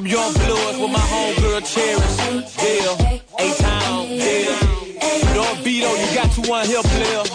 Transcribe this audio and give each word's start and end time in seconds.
Some 0.00 0.08
young 0.08 0.32
bloods 0.32 0.78
with 0.78 0.90
my 0.90 0.98
homegirl 0.98 1.60
Cherish. 1.60 2.16
Bill, 2.56 2.96
A-Town, 3.38 4.08
Bill. 4.08 4.56
Don't 5.34 5.62
beat 5.62 5.84
on, 5.84 6.00
you 6.00 6.14
got 6.14 6.32
to 6.32 6.40
one 6.48 6.64
here, 6.64 6.80
player. 6.82 7.29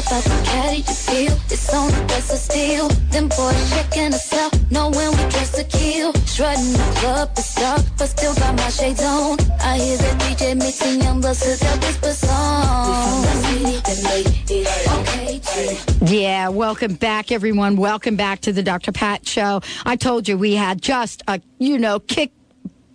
Step 0.00 0.12
out 0.16 0.24
the 0.24 0.44
caddy, 0.46 0.76
you 0.78 0.82
feel 0.82 1.32
it's 1.50 1.74
on 1.74 1.90
the 1.90 2.04
best 2.06 2.32
of 2.32 2.38
steel. 2.38 2.88
Them 3.10 3.28
boys 3.28 3.70
checking 3.70 4.14
us 4.14 4.32
out, 4.32 4.58
knowing 4.70 5.10
we 5.10 5.28
dress 5.28 5.50
to 5.56 5.64
kill. 5.64 6.14
Shredding 6.24 6.72
the 6.72 6.92
club, 7.00 7.28
it's 7.36 7.54
dark, 7.54 7.82
but 7.98 8.06
still 8.06 8.34
got 8.34 8.56
my 8.56 8.70
shades 8.70 9.02
on. 9.02 9.36
I 9.60 9.76
hear 9.76 9.98
the 9.98 10.10
DJ 10.24 10.56
mixing 10.56 11.02
young 11.02 11.20
bloods 11.20 11.40
to 11.40 11.50
that 11.62 11.84
whisper 11.84 12.12
song. 12.12 13.22
The 13.22 13.34
city 13.42 13.76
that 13.76 14.00
made 14.04 14.50
it 14.50 14.88
okay 14.88 15.38
to 15.38 16.04
Yeah, 16.06 16.48
welcome 16.48 16.94
back, 16.94 17.30
everyone. 17.30 17.76
Welcome 17.76 18.16
back 18.16 18.40
to 18.42 18.54
the 18.54 18.62
Dr. 18.62 18.92
Pat 18.92 19.28
Show. 19.28 19.60
I 19.84 19.96
told 19.96 20.28
you 20.28 20.38
we 20.38 20.54
had 20.54 20.80
just 20.80 21.22
a, 21.28 21.42
you 21.58 21.78
know, 21.78 22.00
kick 22.00 22.32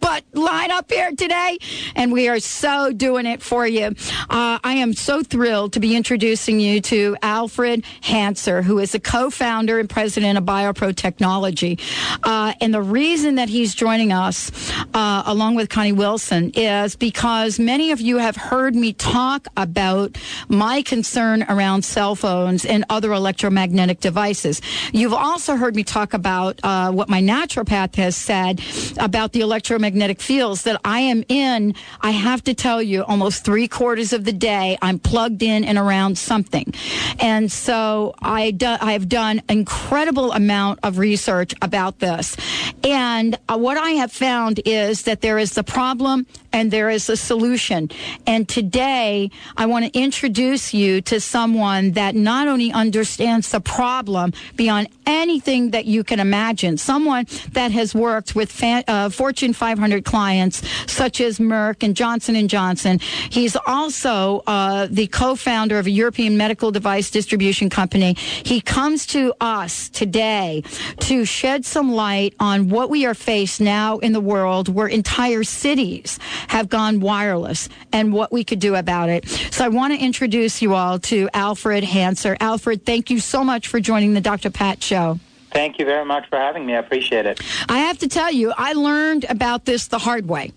butt 0.05 0.23
line 0.34 0.70
up 0.70 0.91
here 0.91 1.09
today, 1.18 1.58
and 1.95 2.12
we 2.12 2.30
are 2.30 2.40
so 2.40 2.91
doing 2.91 3.26
it 3.26 3.41
for 3.41 3.66
you. 3.66 3.88
Uh, 4.30 4.59
I 4.63 4.76
am 4.76 4.94
so 4.94 5.23
thrilled 5.23 5.73
to 5.73 5.80
be 5.80 5.96
introducing 5.96 6.59
you 6.59 6.80
to 6.82 7.18
Alfred 7.23 7.84
Hanser, 8.04 8.63
who 8.63 8.77
is 8.77 8.91
the 8.91 8.99
co-founder 8.99 9.80
and 9.80 9.90
president 9.90 10.38
of 10.38 10.44
BioPro 10.44 10.96
Technology. 10.96 11.80
Uh, 12.22 12.54
and 12.62 12.72
the 12.72 12.84
reason 12.84 13.34
that 13.36 13.49
he's 13.49 13.73
joining 13.73 14.12
us, 14.12 14.52
uh, 14.94 15.23
along 15.26 15.55
with 15.55 15.70
Connie 15.70 15.91
Wilson, 15.91 16.52
is 16.54 16.96
because 16.96 17.58
many 17.58 17.90
of 17.90 17.99
you 17.99 18.20
have 18.20 18.35
heard 18.35 18.76
me 18.76 18.94
talk 18.94 19.48
about 19.58 20.20
my 20.49 20.84
concern 20.84 21.41
around 21.49 21.84
cell 21.84 22.13
phones 22.13 22.63
and 22.63 22.85
other 22.91 23.12
electromagnetic 23.12 24.02
devices. 24.02 24.62
You've 24.94 25.13
also 25.13 25.55
heard 25.55 25.76
me 25.76 25.84
talk 25.84 26.13
about 26.13 26.60
uh, 26.62 26.91
what 26.91 27.10
my 27.10 27.24
naturopath 27.24 27.96
has 27.96 28.16
said 28.16 28.62
about 28.99 29.32
the 29.32 29.41
electromagnetic 29.41 29.95
fields 30.20 30.63
that 30.63 30.79
I 30.84 30.99
am 30.99 31.24
in. 31.27 31.76
I 32.01 32.12
have 32.12 32.43
to 32.46 32.54
tell 32.54 32.82
you, 32.82 33.04
almost 33.04 33.43
three 33.43 33.68
quarters 33.68 34.13
of 34.13 34.26
the 34.26 34.34
day, 34.34 34.77
I'm 34.82 34.99
plugged 34.99 35.41
in 35.43 35.63
and 35.63 35.77
around 35.77 36.18
something. 36.18 36.74
And 37.20 37.52
so 37.52 38.13
I 38.21 38.52
do, 38.52 38.76
I've 38.79 39.10
done 39.10 39.41
incredible 39.49 40.32
amount 40.32 40.79
of 40.84 40.98
research 40.98 41.54
about 41.62 41.99
this. 41.99 42.35
And 42.84 43.37
uh, 43.49 43.57
what 43.57 43.77
I 43.77 43.91
have 43.91 44.12
found 44.12 44.60
is 44.65 45.04
that 45.04 45.21
there 45.21 45.37
is 45.37 45.54
the 45.54 45.63
problem 45.63 46.27
and 46.56 46.72
there 46.72 46.90
is 46.90 47.10
a 47.10 47.18
solution. 47.18 47.90
And 48.26 48.48
today 48.48 49.30
I 49.58 49.66
want 49.66 49.84
to 49.86 50.00
introduce 50.00 50.74
you 50.74 51.02
to 51.02 51.20
someone 51.20 51.92
that 51.92 52.16
not 52.16 52.48
only 52.48 52.72
understands 52.72 53.52
the 53.52 53.60
problem 53.60 54.32
beyond 54.56 54.88
anything 55.06 55.72
that 55.72 55.84
you 55.84 56.06
can 56.06 56.22
imagine, 56.22 56.78
someone 56.78 57.26
that 57.52 57.72
has 57.72 57.94
worked 57.94 58.36
with 58.36 58.50
fa- 58.50 58.86
uh, 58.88 59.10
Fortune 59.10 59.52
500 59.52 60.06
clients 60.06 60.64
such 60.90 61.20
as 61.20 61.40
Merck 61.40 61.84
and 61.84 61.94
Johnson 61.94 62.38
and 62.38 62.50
Johnson. 62.50 63.00
He's 63.30 63.58
also 63.68 64.42
uh, 64.48 64.88
the 64.90 65.08
co-founder 65.08 65.78
of 65.78 65.88
a 65.88 65.92
European 65.92 66.38
medical 66.38 66.72
device 66.72 67.12
distribution 67.12 67.70
company. 67.70 68.14
He 68.18 68.62
comes 68.62 69.06
to 69.08 69.34
us 69.42 69.90
today 69.90 70.64
to 71.02 71.26
shed 71.26 71.66
some 71.66 71.92
light 71.92 72.34
on 72.40 72.70
what 72.70 72.90
we 72.90 73.06
are 73.06 73.14
faced 73.14 73.59
now 73.59 73.98
in 73.98 74.14
the 74.14 74.22
world 74.22 74.70
where 74.70 74.88
entire 74.88 75.44
cities 75.44 76.18
have 76.47 76.69
gone 76.69 77.00
wireless 77.00 77.69
and 77.91 78.13
what 78.13 78.31
we 78.31 78.44
could 78.44 78.59
do 78.59 78.75
about 78.75 79.09
it. 79.09 79.28
So 79.28 79.66
I 79.66 79.68
want 79.69 79.94
to 79.94 80.00
introduce 80.00 80.62
you 80.62 80.74
all 80.74 81.00
to 81.00 81.29
Alfred 81.34 81.84
Hanser. 81.84 82.38
Alfred, 82.40 82.85
thank 82.85 83.09
you 83.09 83.19
so 83.19 83.44
much 83.44 83.68
for 83.68 83.79
joining 83.79 84.13
the 84.13 84.22
Dr. 84.22 84.50
Pat 84.50 84.81
show. 84.81 85.19
Thank 85.52 85.79
you 85.79 85.85
very 85.85 86.03
much 86.03 86.28
for 86.28 86.38
having 86.38 86.66
me. 86.66 86.75
I 86.75 86.79
appreciate 86.79 87.25
it. 87.25 87.40
I 87.69 87.79
have 87.79 87.97
to 88.00 88.09
tell 88.09 88.29
you, 88.29 88.53
I 88.57 88.74
learned 88.74 89.25
about 89.29 89.63
this 89.63 89.88
the 89.88 90.00
hard 90.00 90.28
way. 90.28 90.52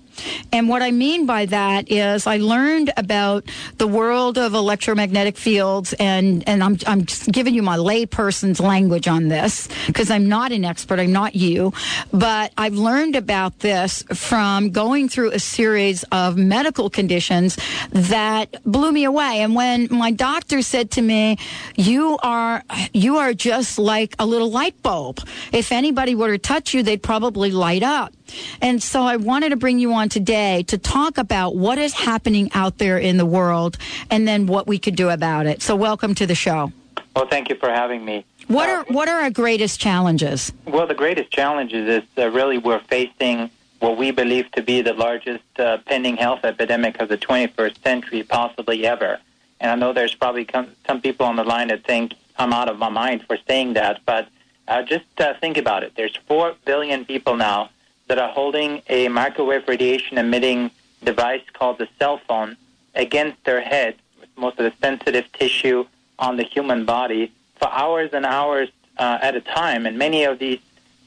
And 0.53 0.69
what 0.69 0.83
I 0.83 0.91
mean 0.91 1.27
by 1.27 1.47
that 1.47 1.91
is 1.91 2.27
I 2.27 2.39
learned 2.39 2.93
about 2.97 3.45
the 3.77 3.87
world 3.87 4.39
of 4.39 4.55
electromagnetic 4.55 5.37
fields 5.37 5.93
and, 5.95 6.47
and 6.49 6.63
I'm, 6.63 6.79
I'm 6.87 7.05
just 7.05 7.31
giving 7.31 7.55
you 7.55 7.63
my 7.63 7.77
layperson's 7.77 8.61
language 8.61 9.09
on 9.09 9.29
this 9.29 9.69
because 9.87 10.11
I'm 10.11 10.29
not 10.29 10.53
an 10.53 10.65
expert. 10.65 10.99
I'm 11.01 11.13
not 11.13 11.35
you, 11.35 11.73
but 12.13 12.53
I've 12.57 12.75
learned 12.75 13.17
about 13.17 13.61
this 13.61 14.03
from 14.15 14.71
going 14.71 15.09
through 15.09 15.33
a 15.33 15.39
series 15.39 16.05
of 16.13 16.37
medical 16.37 16.91
conditions 16.91 17.59
that 17.91 18.63
blew 18.65 18.93
me 18.93 19.05
away. 19.05 19.41
And 19.41 19.55
when 19.55 19.89
my 19.91 20.11
doctor 20.11 20.63
said 20.63 20.91
to 20.93 21.03
me, 21.03 21.39
you 21.77 22.19
are, 22.23 22.63
you 22.93 23.19
are 23.19 23.35
just 23.35 23.79
like 23.79 24.15
a 24.19 24.27
little 24.27 24.51
light 24.51 24.81
bulb. 24.83 25.21
If 25.53 25.73
anybody 25.73 26.15
were 26.15 26.29
to 26.29 26.39
touch 26.39 26.75
you, 26.75 26.83
they'd 26.83 27.03
probably 27.03 27.51
light 27.51 27.83
up. 27.83 28.13
And 28.61 28.83
so 28.83 29.03
I 29.03 29.17
wanted 29.17 29.51
to 29.51 29.57
bring 29.57 29.79
you 29.79 29.93
on 29.93 30.09
today 30.09 30.63
to 30.65 30.79
talk 30.79 31.19
about 31.19 31.57
what 31.57 31.79
is 31.79 31.95
happening 31.95 32.51
out 32.55 32.79
there 32.79 32.99
in 32.99 33.17
the 33.17 33.27
world 33.27 33.77
and 34.11 34.27
then 34.27 34.47
what 34.47 34.67
we 34.67 34.79
could 34.79 34.97
do 34.97 35.09
about 35.09 35.47
it. 35.47 35.63
So 35.63 35.77
welcome 35.77 36.15
to 36.17 36.27
the 36.27 36.35
show. 36.35 36.73
Well, 37.15 37.27
thank 37.27 37.49
you 37.49 37.57
for 37.57 37.69
having 37.69 38.05
me. 38.05 38.25
What 38.47 38.69
are 38.71 38.85
what 38.85 39.09
are 39.09 39.21
our 39.21 39.31
greatest 39.31 39.79
challenges? 39.79 40.53
Well, 40.67 40.87
the 40.87 40.95
greatest 40.95 41.31
challenges 41.31 42.03
is 42.03 42.09
uh, 42.17 42.31
really 42.31 42.57
we're 42.57 42.81
facing 42.81 43.51
what 43.81 43.99
we 43.99 44.11
believe 44.11 44.51
to 44.53 44.63
be 44.63 44.81
the 44.83 44.95
largest 44.95 45.45
uh, 45.59 45.79
pending 45.87 46.17
health 46.17 46.45
epidemic 46.45 47.01
of 47.01 47.09
the 47.09 47.19
21st 47.19 47.83
century, 47.83 48.23
possibly 48.23 48.87
ever. 48.87 49.19
And 49.61 49.71
I 49.71 49.75
know 49.75 49.93
there's 49.93 50.15
probably 50.15 50.45
com- 50.45 50.75
some 50.87 51.01
people 51.01 51.27
on 51.27 51.37
the 51.37 51.45
line 51.45 51.69
that 51.69 51.85
think 51.85 52.15
I'm 52.39 52.53
out 52.53 52.69
of 52.69 52.79
my 52.79 52.89
mind 52.89 53.25
for 53.27 53.37
saying 53.47 53.75
that, 53.75 54.01
but 54.07 54.29
uh, 54.67 54.83
just 54.83 55.07
uh, 55.21 55.35
think 55.41 55.57
about 55.57 55.83
it. 55.83 55.93
There's 55.97 56.17
4 56.27 56.55
billion 56.65 57.05
people 57.05 57.37
now 57.37 57.71
that 58.09 58.19
are 58.19 58.31
holding 58.31 58.83
a 58.89 59.09
microwave 59.09 59.69
radiation 59.69 60.19
emitting 60.19 60.71
device 61.05 61.43
called 61.53 61.79
the 61.79 61.89
cell 61.99 62.19
phone 62.27 62.57
against 62.95 63.43
their 63.45 63.61
head 63.61 63.95
with 64.19 64.29
most 64.37 64.59
of 64.59 64.65
the 64.65 64.73
sensitive 64.81 65.31
tissue 65.33 65.87
on 66.19 66.37
the 66.37 66.43
human 66.43 66.85
body 66.85 67.33
for 67.57 67.69
hours 67.69 68.11
and 68.13 68.27
hours 68.27 68.69
uh, 68.99 69.19
at 69.23 69.37
a 69.37 69.41
time. 69.41 69.87
And 69.87 69.97
many 69.99 70.25
of 70.25 70.39
these 70.39 70.59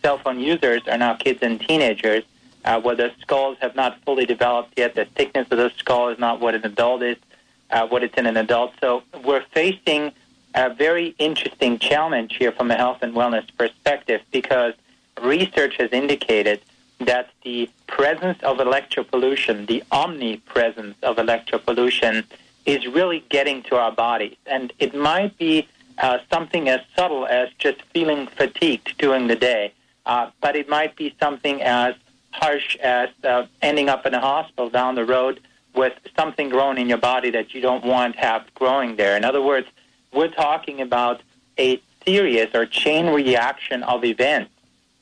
cell 0.01 0.17
phone 0.17 0.39
users 0.39 0.81
are 0.87 0.97
now 0.97 1.15
kids 1.15 1.39
and 1.41 1.59
teenagers 1.59 2.23
uh, 2.63 2.79
where 2.79 2.95
their 2.95 3.11
skulls 3.21 3.57
have 3.61 3.75
not 3.75 3.99
fully 4.05 4.25
developed 4.25 4.73
yet. 4.77 4.95
The 4.95 5.05
thickness 5.05 5.47
of 5.51 5.57
the 5.57 5.71
skull 5.77 6.09
is 6.09 6.19
not 6.19 6.39
what 6.39 6.55
an 6.55 6.65
adult 6.65 7.01
is, 7.03 7.17
uh, 7.71 7.87
what 7.87 8.03
it's 8.03 8.17
in 8.17 8.25
an 8.25 8.37
adult. 8.37 8.73
So 8.79 9.03
we're 9.23 9.43
facing 9.51 10.11
a 10.53 10.73
very 10.73 11.15
interesting 11.17 11.79
challenge 11.79 12.35
here 12.35 12.51
from 12.51 12.69
a 12.71 12.75
health 12.75 12.99
and 13.01 13.13
wellness 13.13 13.45
perspective 13.57 14.21
because 14.31 14.73
research 15.21 15.77
has 15.77 15.91
indicated 15.91 16.61
that 17.05 17.29
the 17.43 17.69
presence 17.87 18.41
of 18.43 18.57
electropollution, 18.57 19.67
the 19.67 19.83
omnipresence 19.91 20.95
of 21.03 21.17
electropollution, 21.17 22.25
is 22.65 22.87
really 22.87 23.23
getting 23.29 23.63
to 23.63 23.75
our 23.75 23.91
bodies. 23.91 24.35
And 24.45 24.71
it 24.79 24.93
might 24.93 25.37
be 25.37 25.67
uh, 25.97 26.19
something 26.31 26.69
as 26.69 26.81
subtle 26.95 27.25
as 27.25 27.49
just 27.57 27.81
feeling 27.93 28.27
fatigued 28.27 28.97
during 28.97 29.27
the 29.27 29.35
day, 29.35 29.73
uh, 30.05 30.29
but 30.41 30.55
it 30.55 30.69
might 30.69 30.95
be 30.95 31.15
something 31.19 31.61
as 31.61 31.95
harsh 32.31 32.77
as 32.77 33.09
uh, 33.23 33.45
ending 33.61 33.89
up 33.89 34.05
in 34.05 34.13
a 34.13 34.19
hospital 34.19 34.69
down 34.69 34.95
the 34.95 35.05
road 35.05 35.39
with 35.75 35.93
something 36.15 36.49
growing 36.49 36.77
in 36.77 36.89
your 36.89 36.97
body 36.97 37.29
that 37.29 37.53
you 37.53 37.61
don't 37.61 37.85
want 37.85 38.15
have 38.15 38.43
growing 38.55 38.95
there. 38.95 39.15
In 39.15 39.23
other 39.23 39.41
words, 39.41 39.67
we're 40.13 40.29
talking 40.29 40.81
about 40.81 41.21
a 41.57 41.81
serious 42.05 42.49
or 42.53 42.65
chain 42.65 43.07
reaction 43.07 43.83
of 43.83 44.03
events 44.03 44.51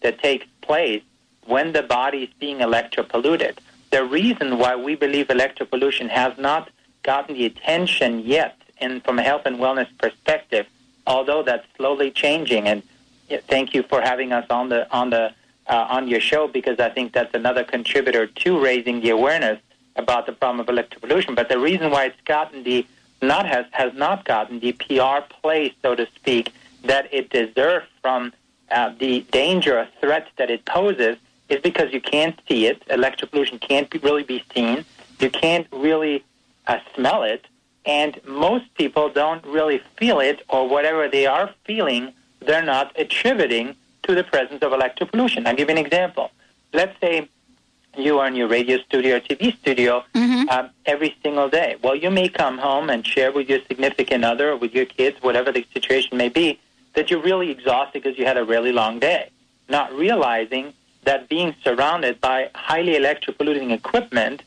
that 0.02 0.20
takes 0.20 0.46
place 0.62 1.02
when 1.50 1.74
the 1.74 1.82
body 1.82 2.24
is 2.24 2.30
being 2.40 2.60
electropolluted. 2.60 3.58
The 3.92 4.04
reason 4.06 4.60
why 4.60 4.76
we 4.76 4.96
believe 4.96 5.28
electropollution 5.28 6.08
has 6.10 6.38
not 6.38 6.70
gotten 7.04 7.34
the 7.34 7.46
attention 7.46 8.20
yet, 8.20 8.56
and 8.80 9.04
from 9.04 9.18
a 9.18 9.24
health 9.24 9.44
and 9.46 9.58
wellness 9.58 9.90
perspective, 9.98 10.68
although 11.08 11.42
that's 11.42 11.66
slowly 11.76 12.12
changing. 12.12 12.68
And 12.68 12.84
thank 13.48 13.74
you 13.74 13.82
for 13.84 14.00
having 14.00 14.32
us 14.32 14.46
on 14.50 14.70
the 14.70 14.82
on 14.94 15.10
the 15.10 15.34
uh, 15.68 15.88
on 15.90 16.08
your 16.08 16.20
show 16.20 16.48
because 16.48 16.80
I 16.80 16.90
think 16.90 17.14
that's 17.14 17.34
another 17.34 17.64
contributor 17.64 18.28
to 18.28 18.64
raising 18.64 19.02
the 19.02 19.10
awareness 19.10 19.60
about 19.96 20.28
the 20.28 20.34
problem 20.34 20.60
of 20.60 20.68
electropollution. 20.68 21.36
But 21.36 21.50
the 21.50 21.60
reason 21.60 21.90
why 21.92 22.06
it's 22.06 22.22
gotten 22.26 22.64
the 22.64 22.86
not 23.22 23.46
has 23.48 23.66
has 23.72 23.92
not 23.96 24.24
gotten 24.24 24.60
the 24.60 24.74
PR 24.74 25.22
play, 25.42 25.74
so 25.82 25.96
to 25.96 26.08
speak, 26.16 26.54
that 26.84 27.12
it 27.12 27.32
deserves 27.32 27.88
from 28.04 28.34
uh, 28.70 28.94
the 29.00 29.22
danger 29.32 29.80
or 29.80 29.88
threat 30.00 30.28
that 30.38 30.52
it 30.52 30.64
poses 30.66 31.18
is 31.50 31.60
because 31.62 31.92
you 31.92 32.02
can't 32.02 32.40
see 32.48 32.68
it. 32.68 32.86
Electropollution 32.88 33.60
can't 33.60 33.90
be, 33.90 33.98
really 34.00 34.24
be 34.24 34.44
seen. 34.54 34.86
You 35.20 35.30
can't 35.30 35.68
really 35.72 36.24
uh, 36.68 36.80
smell 36.96 37.24
it. 37.24 37.46
And 37.86 38.20
most 38.26 38.66
people 38.76 39.10
don't 39.10 39.44
really 39.46 39.82
feel 39.98 40.20
it, 40.20 40.44
or 40.50 40.68
whatever 40.68 41.08
they 41.08 41.26
are 41.26 41.50
feeling, 41.66 42.14
they're 42.40 42.64
not 42.64 42.92
attributing 43.00 43.76
to 44.04 44.16
the 44.16 44.24
presence 44.24 44.62
of 44.62 44.72
electropollution. 44.72 45.46
I'll 45.48 45.56
give 45.56 45.70
you 45.70 45.78
an 45.78 45.86
example. 45.86 46.32
Let's 46.74 47.00
say 47.02 47.28
you 47.98 48.20
are 48.20 48.28
in 48.28 48.36
your 48.36 48.48
radio 48.48 48.78
studio 48.80 49.18
or 49.18 49.20
TV 49.20 49.58
studio 49.58 50.04
Mm-hmm. 50.14 50.50
um, 50.50 50.70
every 50.86 51.16
single 51.24 51.50
day. 51.50 51.76
Well, 51.84 51.96
you 51.96 52.12
may 52.12 52.30
come 52.30 52.58
home 52.60 52.90
and 52.90 53.06
share 53.06 53.32
with 53.32 53.50
your 53.50 53.60
significant 53.68 54.24
other 54.24 54.52
or 54.52 54.58
with 54.58 54.74
your 54.74 54.86
kids, 54.86 55.18
whatever 55.22 55.52
the 55.52 55.66
situation 55.74 56.18
may 56.18 56.30
be, 56.30 56.60
that 56.94 57.10
you're 57.10 57.22
really 57.22 57.50
exhausted 57.52 58.04
because 58.04 58.18
you 58.20 58.26
had 58.26 58.38
a 58.38 58.44
really 58.44 58.72
long 58.72 59.00
day, 59.00 59.30
not 59.70 59.92
realizing 59.94 60.74
that 61.10 61.28
being 61.28 61.56
surrounded 61.64 62.22
by 62.22 62.52
highly 62.54 62.94
electropolluting 62.94 63.72
equipment 63.72 64.44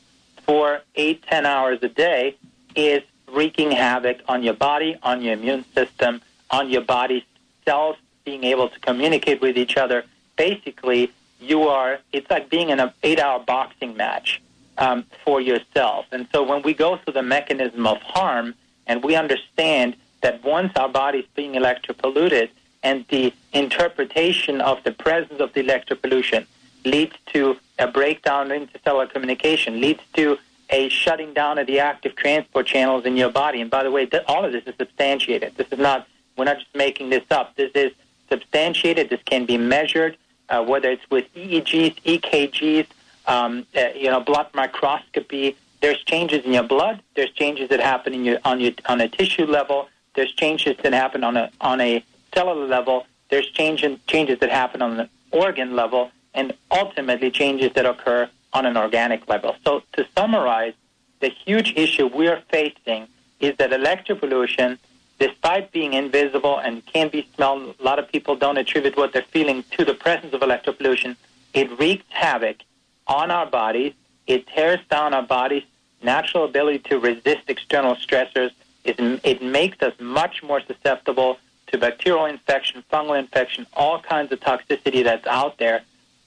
for 0.47 0.81
eight, 0.94 1.20
ten 1.25 1.44
hours 1.44 1.81
a 1.82 1.88
day 1.88 2.37
is 2.76 3.03
wreaking 3.26 3.73
havoc 3.73 4.19
on 4.29 4.44
your 4.44 4.55
body, 4.55 4.97
on 5.03 5.23
your 5.23 5.32
immune 5.32 5.64
system, 5.75 6.20
on 6.53 6.70
your 6.70 6.82
body's 6.82 7.25
cells 7.64 7.97
being 8.25 8.44
able 8.44 8.69
to 8.69 8.79
communicate 8.79 9.41
with 9.41 9.59
each 9.59 9.76
other. 9.76 10.05
Basically, 10.37 11.11
you 11.41 11.62
are, 11.62 11.99
it's 12.12 12.31
like 12.31 12.49
being 12.49 12.70
in 12.70 12.79
an 12.79 12.93
eight 13.03 13.19
hour 13.19 13.41
boxing 13.41 13.97
match 13.97 14.41
um, 14.79 15.05
for 15.25 15.41
yourself. 15.41 16.06
And 16.12 16.29
so 16.32 16.44
when 16.44 16.62
we 16.62 16.75
go 16.75 16.97
through 16.97 17.14
the 17.14 17.25
mechanism 17.25 17.88
of 17.88 17.99
harm 18.03 18.55
and 18.87 19.03
we 19.03 19.17
understand 19.17 19.97
that 20.20 20.44
once 20.44 20.70
our 20.76 20.88
body 20.88 21.19
is 21.19 21.26
being 21.35 21.55
electropolluted 21.55 22.50
and 22.82 23.05
the 23.08 23.32
interpretation 23.52 24.61
of 24.61 24.82
the 24.84 24.93
presence 24.93 25.40
of 25.40 25.52
the 25.52 25.62
electropollution 25.62 26.46
leads 26.84 27.14
to 27.26 27.56
a 27.79 27.87
breakdown 27.87 28.50
in 28.50 28.67
intercellular 28.67 29.08
communication, 29.11 29.81
leads 29.81 30.02
to 30.14 30.38
a 30.70 30.88
shutting 30.88 31.32
down 31.34 31.58
of 31.58 31.67
the 31.67 31.79
active 31.79 32.17
transport 32.17 32.67
channels 32.67 33.05
in 33.05 33.17
your 33.17 33.31
body. 33.31 33.61
And 33.61 33.70
by 33.70 33.82
the 33.82 33.90
way, 33.90 34.06
th- 34.06 34.25
all 34.26 34.44
of 34.44 34.52
this 34.52 34.64
is 34.67 34.75
substantiated. 34.76 35.55
This 35.56 35.69
is 35.70 35.79
not, 35.79 36.08
we're 36.37 36.46
not 36.46 36.58
just 36.58 36.75
making 36.75 37.11
this 37.11 37.25
up. 37.31 37.55
This 37.56 37.70
is 37.75 37.93
substantiated. 38.29 39.11
This 39.11 39.20
can 39.25 39.44
be 39.44 39.58
measured, 39.58 40.17
uh, 40.49 40.64
whether 40.64 40.90
it's 40.90 41.08
with 41.11 41.32
EEGs, 41.35 42.02
EKGs, 42.02 42.87
um, 43.26 43.67
uh, 43.76 43.88
you 43.94 44.11
know, 44.11 44.20
blood 44.20 44.49
microscopy. 44.55 45.56
There's 45.82 46.02
changes 46.05 46.44
in 46.44 46.52
your 46.52 46.62
blood. 46.62 47.02
There's 47.14 47.31
changes 47.31 47.69
that 47.69 47.81
happen 47.81 48.14
in 48.14 48.25
your, 48.25 48.38
on, 48.44 48.61
your, 48.61 48.73
on 48.87 49.00
a 49.00 49.08
tissue 49.08 49.44
level. 49.44 49.88
There's 50.14 50.32
changes 50.32 50.76
that 50.82 50.93
happen 50.93 51.23
on 51.23 51.37
a, 51.37 51.50
on 51.61 51.81
a 51.81 52.05
cellular 52.34 52.67
level. 52.67 53.06
There's 53.31 53.49
change 53.49 53.82
in, 53.82 54.00
changes 54.06 54.38
that 54.40 54.50
happen 54.50 54.82
on 54.82 55.00
an 55.00 55.08
organ 55.31 55.75
level 55.75 56.11
and 56.34 56.52
ultimately 56.70 57.31
changes 57.31 57.73
that 57.75 57.87
occur 57.87 58.29
on 58.52 58.67
an 58.67 58.76
organic 58.76 59.29
level. 59.29 59.56
So 59.64 59.82
to 59.94 60.06
summarize, 60.17 60.75
the 61.20 61.29
huge 61.29 61.75
issue 61.76 62.06
we're 62.06 62.43
facing 62.50 63.08
is 63.40 63.56
that 63.56 63.70
electropollution, 63.70 64.79
despite 65.19 65.73
being 65.73 65.94
invisible 65.94 66.58
and 66.58 66.84
can 66.87 67.08
be 67.08 67.26
smelled, 67.34 67.75
a 67.79 67.82
lot 67.82 67.99
of 67.99 68.11
people 68.11 68.37
don't 68.37 68.58
attribute 68.58 68.96
what 68.96 69.12
they're 69.12 69.23
feeling 69.23 69.64
to 69.73 69.85
the 69.85 69.94
presence 69.94 70.35
of 70.35 70.40
electropollution. 70.40 71.17
It 71.55 71.78
wreaks 71.78 72.05
havoc 72.08 72.58
on 73.06 73.31
our 73.31 73.46
bodies. 73.46 73.94
It 74.26 74.46
tears 74.46 74.81
down 74.90 75.14
our 75.14 75.23
body's 75.23 75.64
natural 76.02 76.44
ability 76.44 76.81
to 76.90 76.99
resist 76.99 77.43
external 77.49 77.94
stressors. 77.96 78.50
It, 78.85 78.96
it 79.25 79.43
makes 79.43 79.81
us 79.82 79.94
much 80.00 80.43
more 80.43 80.61
susceptible 80.61 81.38
to 81.72 81.78
bacterial 81.78 82.26
infection, 82.26 82.84
fungal 82.92 83.19
infection, 83.19 83.66
all 83.74 84.00
kinds 84.00 84.30
of 84.30 84.40
toxicity 84.40 85.02
that's 85.02 85.26
out 85.26 85.58
there 85.58 85.82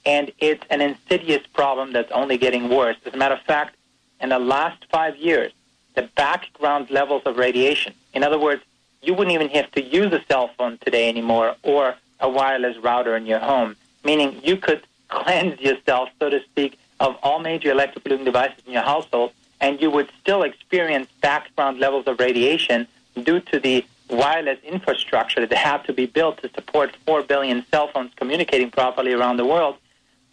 and 0.05 0.31
it's 0.39 0.63
an 0.69 0.81
insidious 0.81 1.45
problem 1.47 1.91
that's 1.91 2.11
only 2.11 2.37
getting 2.37 2.69
worse. 2.69 2.97
As 3.05 3.13
a 3.13 3.17
matter 3.17 3.35
of 3.35 3.41
fact, 3.41 3.75
in 4.21 4.29
the 4.29 4.39
last 4.39 4.85
five 4.91 5.15
years, 5.17 5.51
the 5.95 6.03
background 6.15 6.89
levels 6.91 7.23
of 7.25 7.37
radiation, 7.37 7.93
in 8.13 8.23
other 8.23 8.39
words, 8.39 8.61
you 9.01 9.13
wouldn't 9.13 9.33
even 9.33 9.49
have 9.49 9.71
to 9.71 9.83
use 9.83 10.11
a 10.13 10.21
cell 10.27 10.49
phone 10.57 10.77
today 10.79 11.09
anymore 11.09 11.55
or 11.63 11.95
a 12.19 12.29
wireless 12.29 12.77
router 12.77 13.15
in 13.15 13.25
your 13.25 13.39
home, 13.39 13.75
meaning 14.03 14.39
you 14.43 14.57
could 14.57 14.81
cleanse 15.09 15.59
yourself, 15.59 16.09
so 16.19 16.29
to 16.29 16.41
speak, 16.43 16.77
of 16.99 17.17
all 17.23 17.39
major 17.39 17.73
electropolluting 17.73 18.25
devices 18.25 18.61
in 18.65 18.73
your 18.73 18.81
household, 18.81 19.31
and 19.59 19.81
you 19.81 19.89
would 19.89 20.09
still 20.21 20.43
experience 20.43 21.07
background 21.21 21.79
levels 21.79 22.07
of 22.07 22.19
radiation 22.19 22.87
due 23.23 23.39
to 23.39 23.59
the 23.59 23.85
wireless 24.09 24.59
infrastructure 24.63 25.45
that 25.45 25.57
have 25.57 25.83
to 25.83 25.93
be 25.93 26.05
built 26.05 26.41
to 26.41 26.49
support 26.53 26.95
4 27.05 27.23
billion 27.23 27.65
cell 27.71 27.87
phones 27.87 28.11
communicating 28.15 28.69
properly 28.69 29.13
around 29.13 29.37
the 29.37 29.45
world 29.45 29.77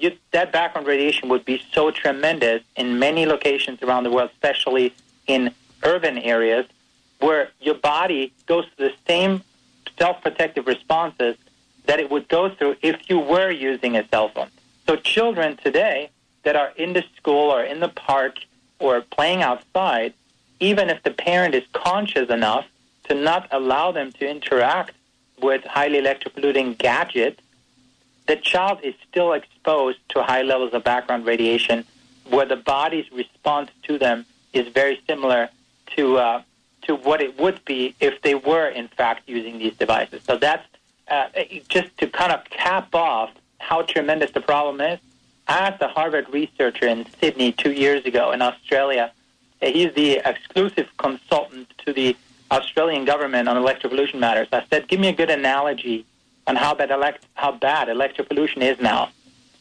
you, 0.03 0.13
that 0.33 0.53
background 0.53 0.87
radiation 0.87 1.29
would 1.29 1.45
be 1.45 1.63
so 1.73 1.91
tremendous 1.91 2.63
in 2.77 2.99
many 2.99 3.25
locations 3.25 3.83
around 3.83 4.05
the 4.05 4.11
world, 4.11 4.31
especially 4.33 4.93
in 5.27 5.55
urban 5.85 6.19
areas, 6.19 6.67
where 7.21 7.51
your 7.61 7.75
body 7.75 8.33
goes 8.47 8.67
through 8.77 8.89
the 8.89 8.95
same 9.07 9.43
self-protective 9.99 10.67
responses 10.67 11.37
that 11.87 12.01
it 12.01 12.11
would 12.11 12.29
go 12.29 12.51
through 12.51 12.77
if 12.83 13.09
you 13.09 13.19
were 13.19 13.51
using 13.51 13.97
a 13.97 14.07
cell 14.09 14.29
phone. 14.29 14.49
So 14.87 14.97
children 14.97 15.57
today 15.57 16.11
that 16.43 16.57
are 16.57 16.73
in 16.77 16.93
the 16.93 17.05
school 17.17 17.51
or 17.51 17.63
in 17.63 17.79
the 17.79 17.89
park 17.89 18.37
or 18.81 19.01
playing 19.01 19.43
outside, 19.43 20.15
even 20.59 20.91
if 20.91 21.03
the 21.05 21.13
parent 21.13 21.55
is 21.55 21.63
conscious 21.73 22.29
enough 22.29 22.67
to 23.13 23.21
not 23.21 23.47
allow 23.51 23.93
them 23.93 24.11
to 24.11 24.27
interact 24.27 24.95
with 25.43 25.63
highly 25.65 26.01
electropolluting 26.01 26.79
gadgets, 26.79 27.43
the 28.27 28.37
child 28.37 28.79
is 28.83 28.95
still 29.07 29.35
exposed 29.35 29.99
to 30.09 30.23
high 30.23 30.41
levels 30.41 30.73
of 30.73 30.83
background 30.83 31.27
radiation 31.27 31.85
where 32.31 32.47
the 32.47 32.57
body's 32.57 33.11
response 33.13 33.71
to 33.83 33.99
them 33.99 34.25
is 34.55 34.67
very 34.69 34.99
similar 35.07 35.51
to 35.95 36.17
uh, 36.17 36.43
to 36.87 36.97
what 36.97 37.21
it 37.21 37.39
would 37.39 37.63
be 37.67 37.95
if 38.01 38.23
they 38.23 38.35
were 38.35 38.69
in 38.69 38.89
fact 38.89 39.29
using 39.29 39.59
these 39.59 39.77
devices. 39.77 40.23
So 40.27 40.39
that's 40.39 40.67
uh, 41.09 41.29
just 41.69 41.97
to 41.99 42.07
kind 42.07 42.33
of 42.33 42.45
cap 42.45 42.95
off 42.95 43.31
how 43.59 43.83
tremendous 43.83 44.31
the 44.31 44.41
problem 44.41 44.81
is. 44.81 44.99
I 45.49 45.59
asked 45.69 45.83
a 45.83 45.89
Harvard 45.89 46.29
researcher 46.33 46.87
in 46.87 47.05
Sydney 47.21 47.53
two 47.53 47.73
years 47.73 48.07
ago 48.07 48.33
in 48.33 48.41
Australia. 48.41 49.13
He's 49.61 49.93
the 49.93 50.23
exclusive 50.25 50.89
consultant 50.97 51.69
to 51.85 51.93
the 51.93 52.17
Australian 52.53 53.05
government 53.05 53.49
on 53.49 53.57
electropollution 53.57 54.19
matters. 54.21 54.47
I 54.53 54.65
said, 54.71 54.87
give 54.87 55.01
me 55.01 55.09
a 55.09 55.13
good 55.13 55.31
analogy 55.31 56.05
on 56.47 56.55
how 56.57 56.75
bad, 56.75 56.91
elect- 56.91 57.27
how 57.35 57.53
bad 57.53 57.89
electropollution 57.89 58.61
is 58.63 58.79
now. 58.79 59.11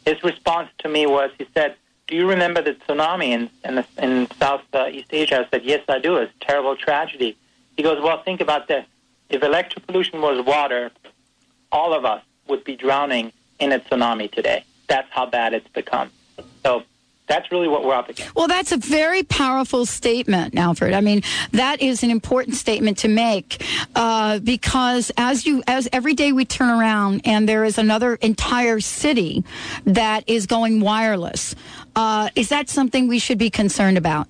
His 0.06 0.22
response 0.24 0.70
to 0.80 0.90
me 0.90 1.06
was, 1.06 1.32
he 1.38 1.48
said, 1.54 1.76
do 2.08 2.18
you 2.18 2.28
remember 2.28 2.62
the 2.62 2.74
tsunami 2.74 3.30
in, 3.30 3.50
in, 3.64 3.76
the, 3.76 3.86
in 3.98 4.28
Southeast 4.38 5.08
uh, 5.14 5.16
Asia? 5.16 5.46
I 5.46 5.50
said, 5.50 5.64
yes, 5.64 5.82
I 5.88 6.00
do. 6.00 6.18
It's 6.18 6.34
a 6.42 6.46
terrible 6.46 6.76
tragedy. 6.76 7.38
He 7.78 7.84
goes, 7.84 8.02
well, 8.04 8.22
think 8.24 8.42
about 8.42 8.68
this. 8.68 8.86
If 9.30 9.42
electropollution 9.42 10.20
was 10.20 10.46
water, 10.46 10.92
all 11.72 11.94
of 11.94 12.04
us 12.04 12.22
would 12.50 12.66
be 12.66 12.76
drowning 12.76 13.32
in 13.60 13.72
a 13.72 13.80
tsunami 13.80 14.30
today. 14.30 14.66
That's 14.88 15.10
how 15.12 15.26
bad 15.28 15.54
it's 15.54 15.70
become. 15.70 16.12
So 16.66 16.84
that's 17.28 17.52
really 17.52 17.68
what 17.68 17.86
we're 17.86 17.94
up 17.94 18.10
against. 18.10 18.36
Well, 18.36 18.48
that's 18.48 18.72
a 18.72 18.78
very 18.78 19.24
powerful 19.24 19.86
statement, 19.86 20.58
Alfred. 20.58 20.94
I 20.94 21.02
mean, 21.02 21.22
that 21.52 21.82
is 21.82 22.04
an 22.04 22.10
important 22.10 22.56
statement 22.56 22.98
to 23.00 23.08
make 23.08 23.64
uh, 23.96 24.40
because 24.40 25.12
as 25.18 25.46
you 25.46 25.64
as 25.68 25.88
every 25.94 26.14
day 26.14 26.32
we 26.32 26.46
turn 26.46 26.70
around 26.70 27.22
and 27.26 27.48
there 27.48 27.64
is 27.64 27.78
another 27.78 28.16
entire 28.16 28.80
city 28.80 29.44
that 29.86 30.24
is 30.28 30.46
going 30.46 30.82
wireless. 30.82 31.56
Uh, 31.96 32.30
is 32.36 32.50
that 32.50 32.70
something 32.70 33.08
we 33.08 33.20
should 33.20 33.38
be 33.38 33.50
concerned 33.50 33.98
about? 33.98 34.28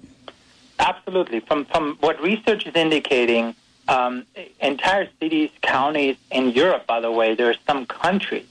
Absolutely. 0.79 1.39
From 1.39 1.65
from 1.65 1.97
what 2.01 2.21
research 2.21 2.65
is 2.65 2.75
indicating, 2.75 3.55
um, 3.87 4.25
entire 4.59 5.07
cities, 5.19 5.49
counties 5.61 6.17
in 6.31 6.49
Europe, 6.51 6.87
by 6.87 6.99
the 6.99 7.11
way, 7.11 7.35
there 7.35 7.49
are 7.49 7.55
some 7.67 7.85
countries 7.85 8.45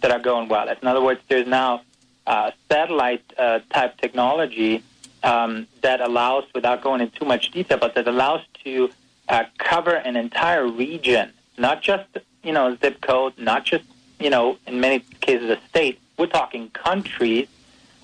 that 0.00 0.10
are 0.10 0.20
going 0.20 0.48
wireless. 0.48 0.78
In 0.80 0.88
other 0.88 1.02
words, 1.02 1.20
there's 1.28 1.46
now 1.46 1.82
uh, 2.28 2.50
satellite 2.70 3.24
uh, 3.38 3.60
type 3.70 3.96
technology 3.96 4.84
um, 5.22 5.66
that 5.80 6.02
allows, 6.02 6.44
without 6.54 6.82
going 6.82 7.00
into 7.00 7.18
too 7.18 7.24
much 7.24 7.50
detail, 7.50 7.78
but 7.78 7.94
that 7.94 8.06
allows 8.06 8.42
to 8.64 8.90
uh, 9.30 9.44
cover 9.56 9.94
an 9.94 10.14
entire 10.14 10.68
region, 10.68 11.32
not 11.56 11.82
just 11.82 12.06
you 12.42 12.52
know 12.52 12.76
zip 12.76 13.00
code, 13.00 13.32
not 13.38 13.64
just 13.64 13.84
you 14.20 14.28
know 14.28 14.58
in 14.66 14.78
many 14.78 15.00
cases 15.20 15.48
a 15.48 15.58
state. 15.68 15.98
We're 16.18 16.26
talking 16.26 16.68
countries, 16.70 17.48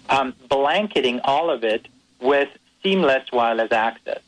um, 0.08 0.34
blanketing 0.48 1.20
all 1.20 1.50
of 1.50 1.62
it 1.62 1.86
with 2.20 2.48
seamless 2.82 3.30
wireless 3.30 3.72
access. 3.72 4.20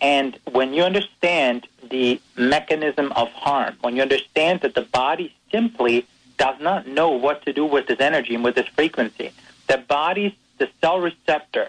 And 0.00 0.38
when 0.52 0.72
you 0.72 0.84
understand 0.84 1.66
the 1.90 2.20
mechanism 2.36 3.12
of 3.12 3.28
harm, 3.28 3.76
when 3.82 3.94
you 3.94 4.02
understand 4.02 4.62
that 4.62 4.74
the 4.74 4.82
body 4.82 5.34
simply 5.50 6.06
does 6.36 6.60
not 6.60 6.86
know 6.86 7.10
what 7.10 7.44
to 7.44 7.52
do 7.52 7.64
with 7.64 7.86
this 7.86 8.00
energy 8.00 8.34
and 8.34 8.44
with 8.44 8.54
this 8.54 8.68
frequency. 8.68 9.32
The 9.68 9.78
body, 9.78 10.36
the 10.58 10.68
cell 10.80 11.00
receptor, 11.00 11.68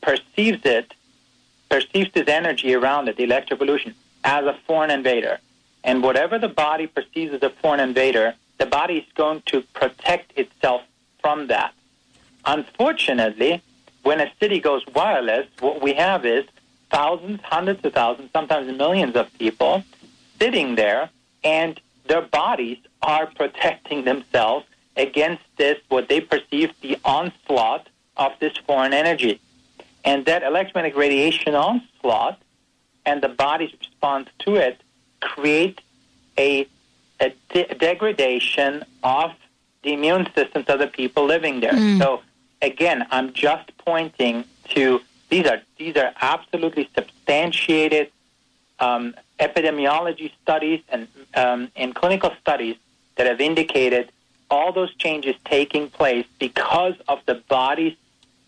perceives 0.00 0.60
it, 0.64 0.94
perceives 1.70 2.12
this 2.12 2.28
energy 2.28 2.74
around 2.74 3.08
it, 3.08 3.16
the 3.16 3.26
electropollution, 3.26 3.94
as 4.24 4.44
a 4.44 4.56
foreign 4.66 4.90
invader. 4.90 5.38
And 5.84 6.02
whatever 6.02 6.38
the 6.38 6.48
body 6.48 6.86
perceives 6.86 7.34
as 7.34 7.42
a 7.42 7.50
foreign 7.50 7.80
invader, 7.80 8.34
the 8.58 8.66
body 8.66 8.98
is 8.98 9.04
going 9.14 9.42
to 9.46 9.62
protect 9.74 10.38
itself 10.38 10.82
from 11.20 11.48
that. 11.48 11.72
Unfortunately, 12.44 13.62
when 14.02 14.20
a 14.20 14.30
city 14.38 14.60
goes 14.60 14.84
wireless, 14.94 15.46
what 15.60 15.80
we 15.80 15.94
have 15.94 16.26
is 16.26 16.44
thousands, 16.90 17.40
hundreds 17.42 17.84
of 17.84 17.92
thousands, 17.92 18.30
sometimes 18.32 18.66
millions 18.76 19.16
of 19.16 19.32
people 19.38 19.82
sitting 20.38 20.74
there, 20.74 21.08
and 21.42 21.80
their 22.06 22.22
bodies 22.22 22.78
are 23.02 23.26
protecting 23.26 24.04
themselves 24.04 24.66
against 24.96 25.42
this, 25.56 25.78
what 25.88 26.08
they 26.08 26.20
perceive 26.20 26.72
the 26.80 26.98
onslaught 27.04 27.88
of 28.16 28.32
this 28.40 28.56
foreign 28.66 28.92
energy. 28.92 29.40
And 30.04 30.26
that 30.26 30.42
electromagnetic 30.42 30.96
radiation 30.96 31.54
onslaught 31.54 32.40
and 33.06 33.22
the 33.22 33.28
body's 33.28 33.72
response 33.78 34.28
to 34.40 34.56
it 34.56 34.80
create 35.20 35.80
a, 36.36 36.66
a 37.20 37.34
de- 37.50 37.74
degradation 37.74 38.84
of 39.02 39.32
the 39.82 39.92
immune 39.94 40.28
systems 40.34 40.66
of 40.68 40.78
the 40.78 40.86
people 40.86 41.24
living 41.24 41.60
there. 41.60 41.72
So 41.98 42.22
again, 42.60 43.06
I'm 43.10 43.32
just 43.32 43.76
pointing 43.78 44.44
to 44.70 45.00
these 45.30 45.46
are 45.46 45.62
these 45.78 45.96
are 45.96 46.12
absolutely 46.20 46.88
substantiated 46.94 48.10
um, 48.78 49.14
epidemiology 49.42 50.30
studies 50.42 50.80
and 50.88 51.08
um, 51.34 51.70
and 51.74 51.94
clinical 51.94 52.30
studies 52.40 52.76
that 53.16 53.26
have 53.26 53.40
indicated 53.40 54.10
all 54.50 54.72
those 54.72 54.94
changes 54.96 55.34
taking 55.44 55.88
place 55.90 56.26
because 56.38 56.94
of 57.08 57.18
the 57.26 57.34
body's 57.48 57.96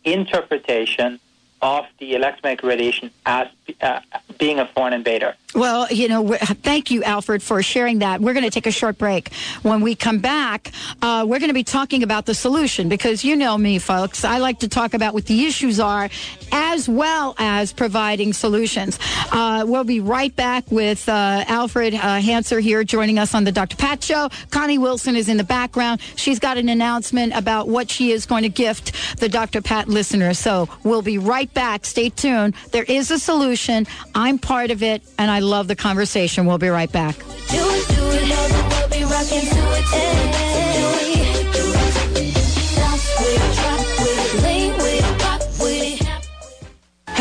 interpretation 0.04 1.18
of 1.64 1.86
the 1.98 2.14
electromagnetic 2.14 2.62
radiation 2.62 3.10
as 3.24 3.48
uh, 3.80 3.98
being 4.38 4.58
a 4.58 4.66
foreign 4.66 4.92
invader. 4.92 5.34
Well, 5.54 5.90
you 5.90 6.08
know, 6.08 6.34
thank 6.34 6.90
you, 6.90 7.02
Alfred, 7.04 7.42
for 7.42 7.62
sharing 7.62 8.00
that. 8.00 8.20
We're 8.20 8.34
going 8.34 8.44
to 8.44 8.50
take 8.50 8.66
a 8.66 8.72
short 8.72 8.98
break. 8.98 9.32
When 9.62 9.80
we 9.80 9.94
come 9.94 10.18
back, 10.18 10.72
uh, 11.00 11.24
we're 11.26 11.38
going 11.38 11.48
to 11.48 11.54
be 11.54 11.64
talking 11.64 12.02
about 12.02 12.26
the 12.26 12.34
solution 12.34 12.90
because 12.90 13.24
you 13.24 13.34
know 13.34 13.56
me, 13.56 13.78
folks. 13.78 14.24
I 14.24 14.38
like 14.38 14.58
to 14.58 14.68
talk 14.68 14.92
about 14.92 15.14
what 15.14 15.24
the 15.24 15.46
issues 15.46 15.80
are 15.80 16.10
as 16.52 16.86
well 16.86 17.34
as 17.38 17.72
providing 17.72 18.34
solutions. 18.34 18.98
Uh, 19.32 19.64
we'll 19.66 19.84
be 19.84 20.00
right 20.00 20.34
back 20.36 20.70
with 20.70 21.08
uh, 21.08 21.44
Alfred 21.46 21.94
uh, 21.94 22.20
Hanser 22.20 22.60
here 22.60 22.84
joining 22.84 23.18
us 23.18 23.34
on 23.34 23.44
the 23.44 23.52
Dr. 23.52 23.76
Pat 23.76 24.02
Show. 24.04 24.28
Connie 24.50 24.78
Wilson 24.78 25.16
is 25.16 25.30
in 25.30 25.38
the 25.38 25.44
background. 25.44 26.00
She's 26.16 26.40
got 26.40 26.58
an 26.58 26.68
announcement 26.68 27.32
about 27.34 27.68
what 27.68 27.88
she 27.88 28.10
is 28.10 28.26
going 28.26 28.42
to 28.42 28.50
gift 28.50 29.18
the 29.18 29.30
Dr. 29.30 29.62
Pat 29.62 29.88
listeners. 29.88 30.38
So 30.38 30.68
we'll 30.82 31.00
be 31.00 31.16
right 31.16 31.52
back. 31.54 31.86
Stay 31.86 32.10
tuned. 32.10 32.54
There 32.72 32.84
is 32.84 33.10
a 33.10 33.18
solution. 33.18 33.86
I'm 34.14 34.38
part 34.38 34.70
of 34.70 34.82
it, 34.82 35.02
and 35.18 35.30
I 35.30 35.38
love 35.38 35.68
the 35.68 35.76
conversation. 35.76 36.46
We'll 36.46 36.58
be 36.58 36.68
right 36.68 36.90
back. 36.90 37.16
Do 37.16 37.24
it, 37.52 37.88
do 37.88 38.10
it, 38.10 38.24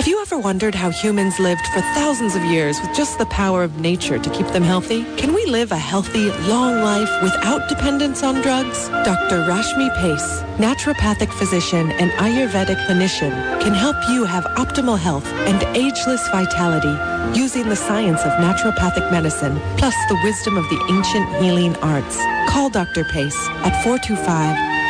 Have 0.03 0.10
you 0.10 0.22
ever 0.22 0.38
wondered 0.38 0.75
how 0.75 0.89
humans 0.89 1.39
lived 1.39 1.65
for 1.67 1.79
thousands 1.95 2.36
of 2.36 2.43
years 2.43 2.77
with 2.81 2.93
just 2.93 3.17
the 3.19 3.25
power 3.27 3.63
of 3.63 3.79
nature 3.79 4.19
to 4.19 4.29
keep 4.31 4.45
them 4.48 4.62
healthy? 4.62 5.05
Can 5.15 5.33
we 5.33 5.45
live 5.45 5.72
a 5.72 5.77
healthy, 5.77 6.29
long 6.41 6.81
life 6.81 7.10
without 7.24 7.69
dependence 7.69 8.22
on 8.22 8.41
drugs? 8.41 8.89
Dr. 8.89 9.48
Rashmi 9.48 9.88
Pace, 10.01 10.41
naturopathic 10.60 11.31
physician 11.31 11.89
and 11.91 12.12
Ayurvedic 12.19 12.86
clinician, 12.86 13.31
can 13.62 13.74
help 13.74 13.95
you 14.10 14.25
have 14.25 14.43
optimal 14.57 15.00
health 15.00 15.25
and 15.48 15.63
ageless 15.74 16.27
vitality 16.31 16.91
using 17.39 17.69
the 17.69 17.77
science 17.77 18.19
of 18.25 18.33
naturopathic 18.43 19.10
medicine 19.10 19.57
plus 19.77 19.95
the 20.10 20.19
wisdom 20.25 20.57
of 20.57 20.65
the 20.65 20.86
ancient 20.91 21.33
healing 21.41 21.77
arts. 21.77 22.17
Call 22.50 22.69
Dr. 22.69 23.05
Pace 23.05 23.39
at 23.63 23.81
425 23.86 24.19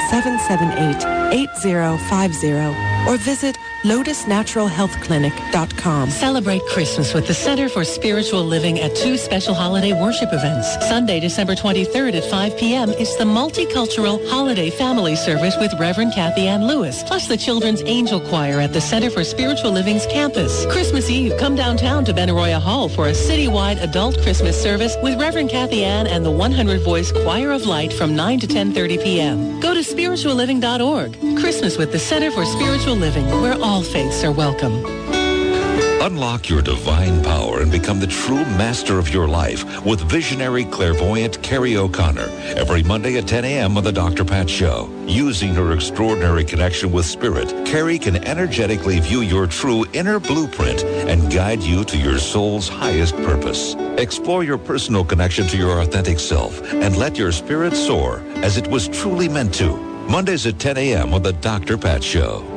778 0.09 1.05
8050 1.33 2.53
or 3.07 3.17
visit 3.17 3.55
lotusnaturalhealthclinic.com. 3.83 6.09
Celebrate 6.09 6.61
Christmas 6.67 7.13
with 7.13 7.27
the 7.27 7.33
Center 7.33 7.69
for 7.69 7.83
Spiritual 7.83 8.43
Living 8.43 8.79
at 8.79 8.95
two 8.95 9.17
special 9.17 9.53
holiday 9.53 9.93
worship 9.93 10.29
events. 10.31 10.73
Sunday, 10.87 11.19
December 11.19 11.55
23rd 11.55 12.15
at 12.15 12.23
5 12.25 12.57
p.m. 12.57 12.89
is 12.91 13.15
the 13.17 13.23
Multicultural 13.23 14.27
Holiday 14.29 14.69
Family 14.69 15.15
Service 15.15 15.55
with 15.59 15.73
Reverend 15.79 16.13
Kathy 16.13 16.47
Ann 16.47 16.67
Lewis, 16.67 17.03
plus 17.03 17.27
the 17.27 17.37
Children's 17.37 17.81
Angel 17.83 18.19
Choir 18.19 18.59
at 18.59 18.73
the 18.73 18.81
Center 18.81 19.09
for 19.09 19.23
Spiritual 19.23 19.71
Living's 19.71 20.05
campus. 20.07 20.65
Christmas 20.67 21.09
Eve, 21.09 21.33
come 21.37 21.55
downtown 21.55 22.05
to 22.05 22.13
Benaroya 22.13 22.61
Hall 22.61 22.87
for 22.87 23.07
a 23.07 23.11
citywide 23.11 23.81
adult 23.81 24.21
Christmas 24.21 24.61
service 24.61 24.95
with 25.03 25.19
Reverend 25.19 25.49
Kathy 25.49 25.83
Ann 25.83 26.07
and 26.07 26.25
the 26.25 26.31
100 26.31 26.81
Voice 26.81 27.11
Choir 27.11 27.51
of 27.51 27.65
Light 27.65 27.91
from 27.91 28.15
9 28.15 28.39
to 28.39 28.47
10.30 28.47 29.03
p.m. 29.03 29.59
Go 29.59 29.73
to 29.73 29.81
spiritualliving.org. 29.81 31.39
Christmas 31.39 31.77
with 31.77 31.91
the 31.91 31.99
Center 31.99 32.31
for 32.31 32.45
Spiritual 32.45 32.95
Living, 32.95 33.25
where 33.41 33.55
all 33.61 33.72
faiths 33.81 34.23
are 34.23 34.31
welcome. 34.31 34.83
Unlock 36.03 36.49
your 36.49 36.61
divine 36.61 37.23
power 37.23 37.61
and 37.61 37.71
become 37.71 37.97
the 37.97 38.07
true 38.07 38.43
master 38.57 38.99
of 38.99 39.13
your 39.13 39.25
life 39.25 39.85
with 39.85 40.01
visionary 40.01 40.65
clairvoyant 40.65 41.41
Carrie 41.41 41.77
O'Connor 41.77 42.27
every 42.57 42.83
Monday 42.83 43.17
at 43.17 43.25
10 43.25 43.45
a.m. 43.45 43.77
on 43.77 43.85
the 43.85 43.91
Dr. 43.91 44.25
Pat 44.25 44.49
Show. 44.49 44.89
Using 45.07 45.55
her 45.55 45.71
extraordinary 45.71 46.43
connection 46.43 46.91
with 46.91 47.05
spirit, 47.05 47.65
Carrie 47.65 47.97
can 47.97 48.17
energetically 48.25 48.99
view 48.99 49.21
your 49.21 49.47
true 49.47 49.85
inner 49.93 50.19
blueprint 50.19 50.83
and 50.83 51.31
guide 51.31 51.63
you 51.63 51.85
to 51.85 51.97
your 51.97 52.19
soul's 52.19 52.67
highest 52.67 53.15
purpose. 53.15 53.75
Explore 53.97 54.43
your 54.43 54.57
personal 54.57 55.05
connection 55.05 55.47
to 55.47 55.57
your 55.57 55.79
authentic 55.79 56.19
self 56.19 56.61
and 56.73 56.97
let 56.97 57.17
your 57.17 57.31
spirit 57.31 57.73
soar 57.73 58.19
as 58.43 58.57
it 58.57 58.67
was 58.67 58.89
truly 58.89 59.29
meant 59.29 59.53
to. 59.53 59.77
Mondays 60.09 60.45
at 60.45 60.59
10 60.59 60.77
a.m. 60.77 61.13
on 61.13 61.23
the 61.23 61.31
Dr. 61.31 61.77
Pat 61.77 62.03
Show. 62.03 62.52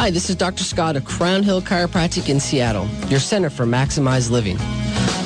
Hi, 0.00 0.10
this 0.10 0.30
is 0.30 0.36
Dr. 0.36 0.64
Scott 0.64 0.96
of 0.96 1.04
Crown 1.04 1.42
Hill 1.42 1.60
Chiropractic 1.60 2.30
in 2.30 2.40
Seattle, 2.40 2.88
your 3.10 3.20
center 3.20 3.50
for 3.50 3.66
maximized 3.66 4.30
living. 4.30 4.56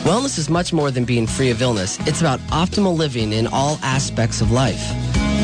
Wellness 0.02 0.36
is 0.36 0.50
much 0.50 0.72
more 0.72 0.90
than 0.90 1.04
being 1.04 1.28
free 1.28 1.52
of 1.52 1.62
illness. 1.62 1.96
It's 2.08 2.20
about 2.20 2.40
optimal 2.50 2.98
living 2.98 3.32
in 3.32 3.46
all 3.46 3.78
aspects 3.84 4.40
of 4.40 4.50
life. 4.50 4.84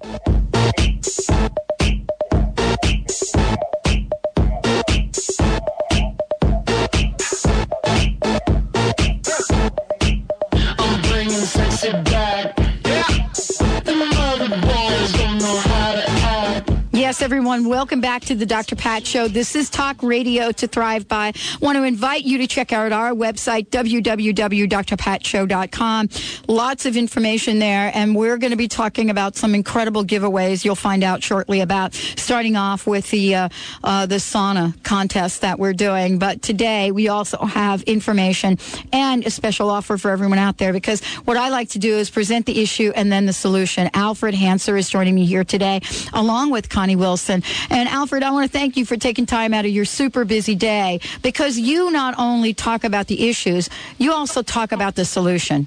Everyone, 17.22 17.68
welcome 17.68 18.00
back 18.00 18.22
to 18.22 18.34
the 18.34 18.44
Dr. 18.44 18.74
Pat 18.74 19.06
Show. 19.06 19.28
This 19.28 19.54
is 19.54 19.70
Talk 19.70 20.02
Radio 20.02 20.50
to 20.50 20.66
Thrive 20.66 21.06
By. 21.06 21.32
Want 21.60 21.78
to 21.78 21.84
invite 21.84 22.24
you 22.24 22.36
to 22.38 22.48
check 22.48 22.72
out 22.72 22.90
our 22.90 23.12
website, 23.12 23.68
www.drpatshow.com. 23.68 26.08
Lots 26.48 26.84
of 26.84 26.96
information 26.96 27.60
there, 27.60 27.92
and 27.94 28.16
we're 28.16 28.38
going 28.38 28.50
to 28.50 28.56
be 28.56 28.66
talking 28.66 29.08
about 29.08 29.36
some 29.36 29.54
incredible 29.54 30.04
giveaways 30.04 30.64
you'll 30.64 30.74
find 30.74 31.04
out 31.04 31.22
shortly 31.22 31.60
about, 31.60 31.94
starting 31.94 32.56
off 32.56 32.88
with 32.88 33.08
the, 33.10 33.36
uh, 33.36 33.48
uh, 33.84 34.04
the 34.06 34.16
sauna 34.16 34.82
contest 34.82 35.42
that 35.42 35.60
we're 35.60 35.74
doing. 35.74 36.18
But 36.18 36.42
today, 36.42 36.90
we 36.90 37.06
also 37.06 37.38
have 37.44 37.82
information 37.82 38.58
and 38.92 39.24
a 39.24 39.30
special 39.30 39.70
offer 39.70 39.96
for 39.96 40.10
everyone 40.10 40.40
out 40.40 40.58
there 40.58 40.72
because 40.72 41.04
what 41.24 41.36
I 41.36 41.50
like 41.50 41.68
to 41.70 41.78
do 41.78 41.98
is 41.98 42.10
present 42.10 42.46
the 42.46 42.60
issue 42.60 42.90
and 42.96 43.12
then 43.12 43.26
the 43.26 43.32
solution. 43.32 43.88
Alfred 43.94 44.34
Hanser 44.34 44.76
is 44.76 44.90
joining 44.90 45.14
me 45.14 45.24
here 45.24 45.44
today, 45.44 45.82
along 46.12 46.50
with 46.50 46.68
Connie 46.68 46.96
Wilson 46.96 47.11
Wilson. 47.12 47.42
And 47.68 47.90
Alfred, 47.90 48.22
I 48.22 48.30
want 48.30 48.50
to 48.50 48.58
thank 48.58 48.74
you 48.74 48.86
for 48.86 48.96
taking 48.96 49.26
time 49.26 49.52
out 49.52 49.66
of 49.66 49.70
your 49.70 49.84
super 49.84 50.24
busy 50.24 50.54
day 50.54 50.98
because 51.20 51.58
you 51.58 51.90
not 51.90 52.14
only 52.16 52.54
talk 52.54 52.84
about 52.84 53.06
the 53.08 53.28
issues, 53.28 53.68
you 53.98 54.14
also 54.14 54.40
talk 54.40 54.72
about 54.72 54.94
the 54.94 55.04
solution. 55.04 55.66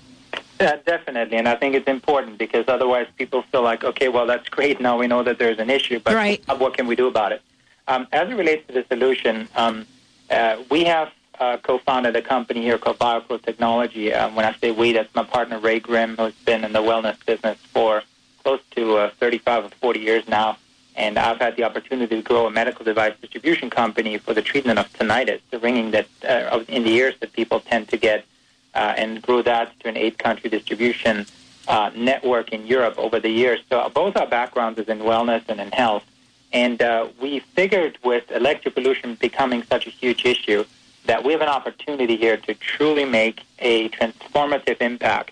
Yeah, 0.60 0.78
definitely, 0.88 1.38
and 1.38 1.48
I 1.48 1.56
think 1.56 1.76
it's 1.76 1.88
important 1.88 2.40
because 2.40 2.66
otherwise 2.68 3.08
people 3.18 3.44
feel 3.52 3.62
like, 3.62 3.84
okay, 3.84 4.08
well, 4.08 4.26
that's 4.26 4.50
great. 4.50 4.82
Now 4.82 4.98
we 4.98 5.06
know 5.06 5.22
that 5.22 5.38
there's 5.38 5.60
an 5.60 5.70
issue, 5.70 6.00
but 6.00 6.16
Right. 6.16 6.42
what 6.58 6.76
can 6.76 6.88
we 6.88 6.96
do 6.96 7.08
about 7.08 7.32
it? 7.32 7.42
Um, 7.88 8.08
as 8.12 8.28
it 8.30 8.34
relates 8.34 8.66
to 8.68 8.74
the 8.74 8.86
solution, 8.88 9.48
um, 9.56 9.86
uh, 10.32 10.58
we 10.72 10.86
have 10.86 11.12
uh, 11.40 11.58
co-founded 11.58 12.16
a 12.16 12.24
company 12.24 12.62
here 12.62 12.80
called 12.80 12.98
BioPro 12.98 13.40
Technology. 13.40 14.12
Um, 14.14 14.34
when 14.36 14.46
I 14.46 14.54
say 14.56 14.72
we, 14.72 14.94
that's 14.94 15.14
my 15.14 15.26
partner 15.26 15.60
Ray 15.60 15.80
Grimm, 15.80 16.16
who's 16.18 16.34
been 16.46 16.64
in 16.64 16.74
the 16.74 16.82
wellness 16.82 17.24
business 17.24 17.60
for 17.74 18.02
close 18.44 18.62
to 18.72 18.98
uh, 18.98 19.10
35 19.20 19.66
or 19.66 19.70
40 19.70 20.00
years 20.00 20.28
now. 20.28 20.58
And 20.96 21.20
I've 21.20 21.40
had 21.40 21.58
the 21.58 21.64
opportunity 21.64 22.16
to 22.16 22.22
grow 22.22 22.48
a 22.48 22.52
medical 22.52 22.86
device 22.86 23.14
distribution 23.22 23.70
company 23.70 24.18
for 24.18 24.34
the 24.34 24.42
treatment 24.42 24.80
of 24.80 24.92
tinnitus, 24.94 25.42
the 25.52 25.60
ringing 25.60 25.92
that 25.92 26.08
uh, 26.28 26.64
in 26.68 26.84
the 26.84 26.94
ears 26.94 27.16
that 27.20 27.34
people 27.34 27.60
tend 27.60 27.90
to 27.90 27.98
get, 27.98 28.26
uh, 28.74 28.94
and 28.98 29.22
grew 29.22 29.44
that 29.44 29.78
to 29.82 29.90
an 29.90 29.98
eight-country 29.98 30.50
distribution 30.50 31.26
uh, 31.68 31.92
network 31.96 32.50
in 32.54 32.66
Europe 32.66 32.98
over 32.98 33.20
the 33.20 33.30
years. 33.30 33.60
So 33.70 33.90
both 33.94 34.16
our 34.16 34.28
backgrounds 34.28 34.80
is 34.80 34.88
in 34.88 35.00
wellness 35.00 35.44
and 35.50 35.60
in 35.60 35.72
health. 35.72 36.06
And 36.54 36.82
uh, 36.82 37.10
we 37.20 37.40
figured 37.40 37.98
with 38.04 38.32
electric 38.32 38.76
pollution 38.76 39.16
becoming 39.16 39.64
such 39.64 39.88
a 39.88 39.90
huge 39.90 40.26
issue 40.26 40.64
that 41.06 41.24
we 41.24 41.34
have 41.34 41.42
an 41.42 41.50
opportunity 41.50 42.16
here 42.16 42.38
to 42.38 42.54
truly 42.54 43.06
make 43.06 43.42
a 43.60 43.90
transformative 43.90 44.82
impact 44.82 45.32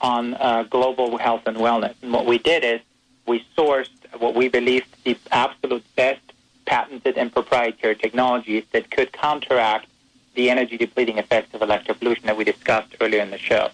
on 0.00 0.34
uh, 0.34 0.64
global 0.64 1.16
health 1.18 1.42
and 1.46 1.56
wellness. 1.56 1.94
And 2.02 2.12
what 2.12 2.26
we 2.26 2.38
did 2.38 2.64
is 2.64 2.80
we 3.26 3.44
sourced 3.56 3.88
what 4.20 4.34
we 4.34 4.48
believe 4.48 4.84
to 4.90 5.04
be 5.04 5.18
absolute 5.30 5.84
best 5.96 6.20
patented 6.66 7.18
and 7.18 7.32
proprietary 7.32 7.94
technologies 7.94 8.64
that 8.72 8.90
could 8.90 9.12
counteract 9.12 9.86
the 10.34 10.50
energy 10.50 10.76
depleting 10.76 11.18
effects 11.18 11.54
of 11.54 11.60
electropollution 11.60 12.22
that 12.22 12.36
we 12.36 12.44
discussed 12.44 12.94
earlier 13.00 13.22
in 13.22 13.30
the 13.30 13.38
show. 13.38 13.70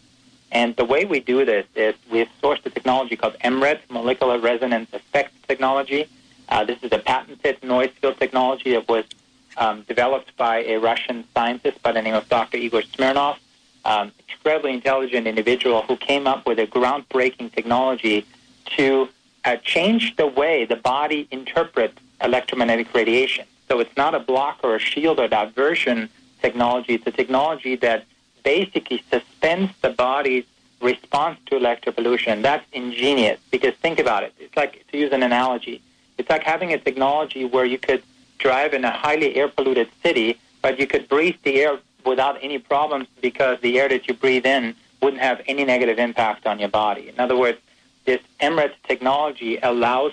And 0.52 0.74
the 0.76 0.84
way 0.84 1.04
we 1.04 1.20
do 1.20 1.44
this 1.44 1.66
is 1.76 1.94
we've 2.10 2.28
sourced 2.42 2.64
a 2.66 2.70
technology 2.70 3.16
called 3.16 3.36
MRET, 3.44 3.80
Molecular 3.88 4.38
Resonance 4.38 4.92
Effects 4.92 5.32
Technology. 5.46 6.06
Uh, 6.48 6.64
this 6.64 6.82
is 6.82 6.92
a 6.92 6.98
patented 6.98 7.62
noise 7.62 7.90
field 8.00 8.18
technology 8.18 8.72
that 8.72 8.88
was 8.88 9.04
um, 9.56 9.82
developed 9.82 10.36
by 10.36 10.64
a 10.64 10.78
Russian 10.78 11.24
scientist 11.34 11.80
by 11.82 11.92
the 11.92 12.02
name 12.02 12.14
of 12.14 12.28
Dr. 12.28 12.56
Igor 12.56 12.82
Smirnov, 12.82 13.38
um, 13.84 14.10
incredibly 14.28 14.72
intelligent 14.72 15.26
individual 15.26 15.82
who 15.82 15.96
came 15.96 16.26
up 16.26 16.46
with 16.46 16.58
a 16.58 16.66
groundbreaking 16.66 17.52
technology 17.52 18.26
to 18.76 19.08
uh, 19.44 19.56
change 19.56 20.16
the 20.16 20.26
way 20.26 20.64
the 20.64 20.76
body 20.76 21.26
interprets 21.30 21.98
electromagnetic 22.22 22.92
radiation. 22.94 23.46
So 23.68 23.80
it's 23.80 23.96
not 23.96 24.14
a 24.14 24.20
block 24.20 24.60
or 24.62 24.76
a 24.76 24.78
shield 24.78 25.20
or 25.20 25.28
diversion 25.28 26.08
technology. 26.42 26.94
It's 26.94 27.06
a 27.06 27.12
technology 27.12 27.76
that 27.76 28.04
basically 28.42 29.02
suspends 29.10 29.72
the 29.80 29.90
body's 29.90 30.44
response 30.80 31.38
to 31.46 31.58
electropollution. 31.58 32.42
That's 32.42 32.66
ingenious 32.72 33.38
because 33.50 33.74
think 33.74 33.98
about 33.98 34.22
it. 34.22 34.34
It's 34.38 34.56
like, 34.56 34.84
to 34.90 34.98
use 34.98 35.12
an 35.12 35.22
analogy, 35.22 35.82
it's 36.18 36.28
like 36.28 36.42
having 36.42 36.72
a 36.72 36.78
technology 36.78 37.44
where 37.44 37.64
you 37.64 37.78
could 37.78 38.02
drive 38.38 38.74
in 38.74 38.84
a 38.84 38.90
highly 38.90 39.36
air 39.36 39.48
polluted 39.48 39.88
city, 40.02 40.38
but 40.62 40.78
you 40.78 40.86
could 40.86 41.08
breathe 41.08 41.36
the 41.44 41.60
air 41.60 41.78
without 42.04 42.38
any 42.42 42.58
problems 42.58 43.06
because 43.20 43.60
the 43.60 43.78
air 43.78 43.88
that 43.88 44.08
you 44.08 44.14
breathe 44.14 44.46
in 44.46 44.74
wouldn't 45.02 45.22
have 45.22 45.40
any 45.46 45.64
negative 45.64 45.98
impact 45.98 46.46
on 46.46 46.58
your 46.58 46.68
body. 46.68 47.08
In 47.08 47.20
other 47.20 47.36
words, 47.36 47.58
this 48.04 48.20
MRET 48.40 48.72
technology 48.86 49.58
allows 49.62 50.12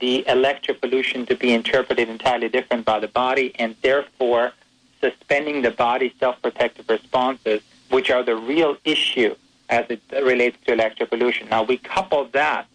the 0.00 0.26
electric 0.28 0.80
pollution 0.80 1.26
to 1.26 1.34
be 1.34 1.52
interpreted 1.52 2.08
entirely 2.08 2.48
different 2.48 2.84
by 2.84 2.98
the 2.98 3.08
body 3.08 3.52
and 3.58 3.74
therefore 3.82 4.52
suspending 5.00 5.62
the 5.62 5.70
body's 5.70 6.12
self-protective 6.18 6.88
responses, 6.88 7.60
which 7.90 8.10
are 8.10 8.22
the 8.22 8.36
real 8.36 8.76
issue 8.84 9.34
as 9.68 9.84
it 9.88 10.00
relates 10.12 10.56
to 10.66 10.72
electric 10.72 11.10
pollution. 11.10 11.48
Now, 11.48 11.62
we 11.62 11.76
couple 11.76 12.26
that 12.32 12.66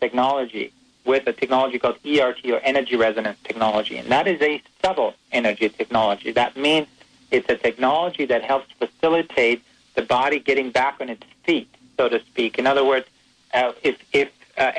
technology 0.00 0.72
with 1.04 1.26
a 1.26 1.32
technology 1.32 1.78
called 1.78 1.98
ERT 2.06 2.44
or 2.46 2.60
energy 2.62 2.96
resonance 2.96 3.38
technology, 3.44 3.96
and 3.96 4.10
that 4.10 4.28
is 4.28 4.40
a 4.40 4.62
subtle 4.82 5.14
energy 5.32 5.68
technology. 5.68 6.32
That 6.32 6.56
means 6.56 6.86
it's 7.30 7.48
a 7.48 7.56
technology 7.56 8.24
that 8.26 8.42
helps 8.42 8.72
facilitate 8.78 9.62
the 9.94 10.02
body 10.02 10.38
getting 10.38 10.70
back 10.70 11.00
on 11.00 11.08
its 11.08 11.24
feet, 11.44 11.68
so 11.96 12.08
to 12.08 12.20
speak. 12.20 12.58
In 12.58 12.66
other 12.66 12.84
words, 12.84 13.06
uh, 13.52 13.72
if, 13.82 13.96
if 14.12 14.28
uh, 14.58 14.72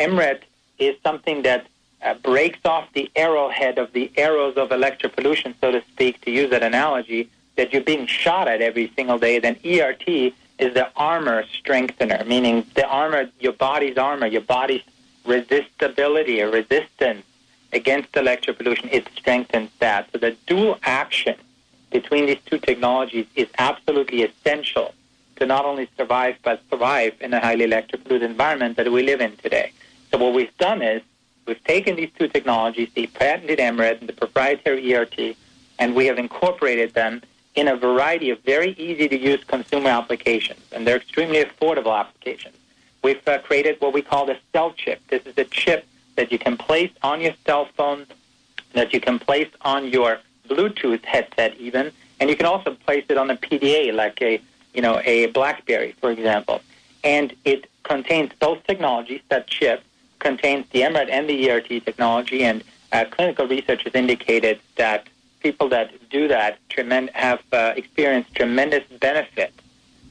is 0.80 0.96
something 1.04 1.44
that 1.44 1.68
uh, 2.02 2.14
breaks 2.16 2.60
off 2.66 2.88
the 2.94 3.10
arrowhead 3.16 3.78
of 3.78 3.94
the 3.94 4.12
arrows 4.18 4.58
of 4.58 4.70
electropollution, 4.70 5.54
so 5.62 5.72
to 5.72 5.82
speak, 5.92 6.20
to 6.22 6.32
use 6.32 6.50
that 6.50 6.64
analogy, 6.64 7.30
that 7.56 7.72
you're 7.72 7.84
being 7.84 8.06
shot 8.08 8.48
at 8.48 8.62
every 8.62 8.92
single 8.96 9.18
day, 9.18 9.40
then 9.40 9.58
ERT 9.64 10.08
is 10.08 10.74
the 10.74 10.90
armor 10.96 11.44
strengthener, 11.60 12.24
meaning 12.26 12.66
the 12.76 12.86
armor, 12.88 13.30
your 13.40 13.54
body's 13.54 13.98
armor, 13.98 14.28
your 14.28 14.42
body's 14.42 14.82
resistibility 15.26 16.42
or 16.42 16.50
resistance 16.50 17.24
against 17.72 18.12
electropollution, 18.14 18.90
it 18.92 19.08
strengthens 19.16 19.70
that. 19.80 20.10
So 20.12 20.20
the 20.20 20.36
dual 20.46 20.78
action 20.84 21.36
between 21.92 22.26
these 22.26 22.40
two 22.46 22.60
technologies 22.60 23.26
is 23.36 23.48
absolutely 23.58 24.24
essential 24.24 24.94
to 25.38 25.46
not 25.46 25.65
only 25.65 25.89
survive, 25.98 26.36
but 26.43 26.62
thrive 26.69 27.13
in 27.22 27.34
a 27.34 27.39
highly 27.39 27.65
electropolluted 27.65 28.22
environment 28.22 28.78
that 28.78 28.91
we 28.91 29.04
live 29.04 29.22
in 29.22 29.36
today. 29.38 29.72
So 30.12 30.17
what 30.17 30.34
we've 30.34 30.56
done 30.58 30.82
is 30.82 31.02
we've 31.46 31.63
taken 31.63 31.96
these 31.96 32.12
two 32.17 32.28
technologies, 32.28 32.89
the 32.93 33.08
patented 33.08 33.60
MRET 33.60 34.00
and 34.00 34.10
the 34.10 34.13
proprietary 34.13 34.93
ERT, 34.93 35.36
and 35.80 35.96
we 35.96 36.06
have 36.06 36.17
incorporated 36.17 36.93
them 36.93 37.22
in 37.56 37.67
a 37.67 37.76
variety 37.76 38.30
of 38.30 38.39
very 38.41 38.72
easy-to-use 38.74 39.43
consumer 39.43 39.89
applications, 39.89 40.62
and 40.72 40.88
they're 40.88 40.98
extremely 40.98 41.43
affordable 41.43 41.98
applications. 41.98 42.56
We've 43.04 43.28
uh, 43.28 43.39
created 43.39 43.80
what 43.80 43.93
we 43.93 44.02
call 44.02 44.26
the 44.26 44.38
cell 44.52 44.74
chip. 44.74 45.02
This 45.10 45.26
is 45.26 45.38
a 45.38 45.43
chip 45.43 45.86
that 46.15 46.32
you 46.32 46.39
can 46.39 46.58
place 46.58 46.91
on 47.02 47.22
your 47.22 47.34
cell 47.46 47.67
phone, 47.76 48.06
that 48.74 48.93
you 48.93 49.00
can 49.00 49.19
place 49.19 49.50
on 49.62 49.88
your 49.89 50.19
Bluetooth 50.48 51.04
headset 51.06 51.56
even, 51.58 51.91
and 52.19 52.30
you 52.30 52.36
can 52.36 52.46
also 52.46 52.74
place 52.74 53.06
it 53.10 53.17
on 53.17 53.30
a 53.30 53.36
PDA 53.36 53.93
like 53.93 54.22
a, 54.22 54.41
you 54.74 54.82
know, 54.82 55.02
a 55.04 55.28
BlackBerry, 55.28 55.96
for 56.00 56.12
example. 56.12 56.62
And 57.04 57.34
it 57.46 57.70
contains 57.84 58.32
both 58.40 58.66
technologies, 58.66 59.22
that 59.30 59.48
chip 59.48 59.84
contains 60.20 60.66
the 60.72 60.82
MRET 60.82 61.10
and 61.10 61.30
the 61.30 61.52
ERT 61.52 61.68
technology, 61.86 62.44
and 62.44 62.64
uh, 62.92 63.06
clinical 63.12 63.46
research 63.48 63.84
has 63.84 63.94
indicated 63.94 64.60
that 64.76 65.08
people 65.42 65.68
that 65.70 65.92
do 66.10 66.28
that 66.30 66.58
tremen- 66.70 67.12
have 67.12 67.42
uh, 67.52 67.74
experienced 67.76 68.34
tremendous 68.34 68.84
benefit 69.00 69.54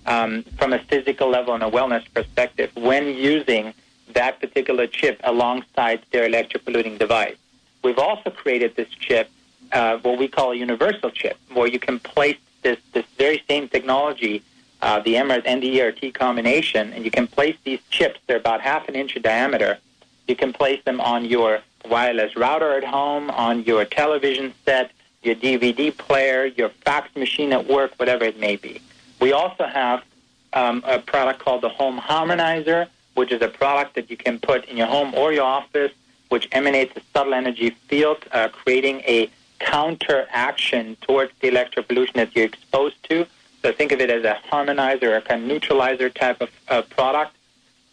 um, 0.06 0.42
from 0.58 0.72
a 0.72 0.78
physical 0.78 1.28
level 1.30 1.54
and 1.54 1.62
a 1.62 1.70
wellness 1.70 2.04
perspective 2.12 2.70
when 2.76 3.08
using 3.08 3.72
that 4.12 4.40
particular 4.40 4.86
chip 4.86 5.20
alongside 5.24 6.00
their 6.10 6.28
electropolluting 6.28 6.98
device. 6.98 7.36
We've 7.82 7.98
also 7.98 8.30
created 8.30 8.76
this 8.76 8.88
chip, 8.90 9.30
uh, 9.72 9.96
what 9.98 10.18
we 10.18 10.28
call 10.28 10.52
a 10.52 10.56
universal 10.56 11.10
chip, 11.10 11.38
where 11.54 11.66
you 11.66 11.78
can 11.78 11.98
place 11.98 12.36
this, 12.62 12.78
this 12.92 13.06
very 13.16 13.42
same 13.48 13.68
technology, 13.68 14.42
uh, 14.82 14.98
the 15.00 15.14
MRS 15.14 15.42
and 15.46 15.62
the 15.62 15.80
ERT 15.80 16.12
combination, 16.12 16.92
and 16.92 17.04
you 17.04 17.10
can 17.10 17.26
place 17.26 17.56
these 17.64 17.80
chips, 17.90 18.18
they're 18.26 18.36
about 18.36 18.60
half 18.60 18.88
an 18.88 18.96
inch 18.96 19.14
in 19.16 19.22
diameter. 19.22 19.78
You 20.26 20.36
can 20.36 20.52
place 20.52 20.82
them 20.84 21.00
on 21.00 21.24
your 21.24 21.60
wireless 21.88 22.36
router 22.36 22.72
at 22.72 22.84
home, 22.84 23.30
on 23.30 23.62
your 23.62 23.84
television 23.84 24.52
set, 24.64 24.90
your 25.22 25.36
DVD 25.36 25.96
player, 25.96 26.46
your 26.46 26.68
fax 26.68 27.14
machine 27.14 27.52
at 27.52 27.66
work, 27.66 27.92
whatever 27.96 28.24
it 28.24 28.40
may 28.40 28.56
be. 28.56 28.80
We 29.20 29.32
also 29.32 29.66
have 29.66 30.02
um, 30.52 30.82
a 30.84 30.98
product 30.98 31.38
called 31.38 31.62
the 31.62 31.68
Home 31.68 31.98
Harmonizer, 31.98 32.88
which 33.14 33.30
is 33.30 33.40
a 33.40 33.48
product 33.48 33.94
that 33.94 34.10
you 34.10 34.16
can 34.16 34.40
put 34.40 34.64
in 34.64 34.76
your 34.76 34.88
home 34.88 35.14
or 35.14 35.32
your 35.32 35.44
office, 35.44 35.92
which 36.28 36.48
emanates 36.50 36.96
a 36.96 37.02
subtle 37.12 37.34
energy 37.34 37.70
field, 37.70 38.18
uh, 38.32 38.48
creating 38.48 39.00
a 39.00 39.30
counteraction 39.60 40.96
towards 41.02 41.32
the 41.40 41.48
electropollution 41.50 42.14
that 42.14 42.34
you're 42.34 42.46
exposed 42.46 43.00
to. 43.04 43.26
So 43.62 43.72
think 43.72 43.92
of 43.92 44.00
it 44.00 44.10
as 44.10 44.24
a 44.24 44.38
harmonizer, 44.50 45.16
a 45.16 45.20
kind 45.20 45.42
of 45.42 45.48
neutralizer 45.48 46.10
type 46.10 46.40
of 46.40 46.50
uh, 46.68 46.82
product. 46.82 47.36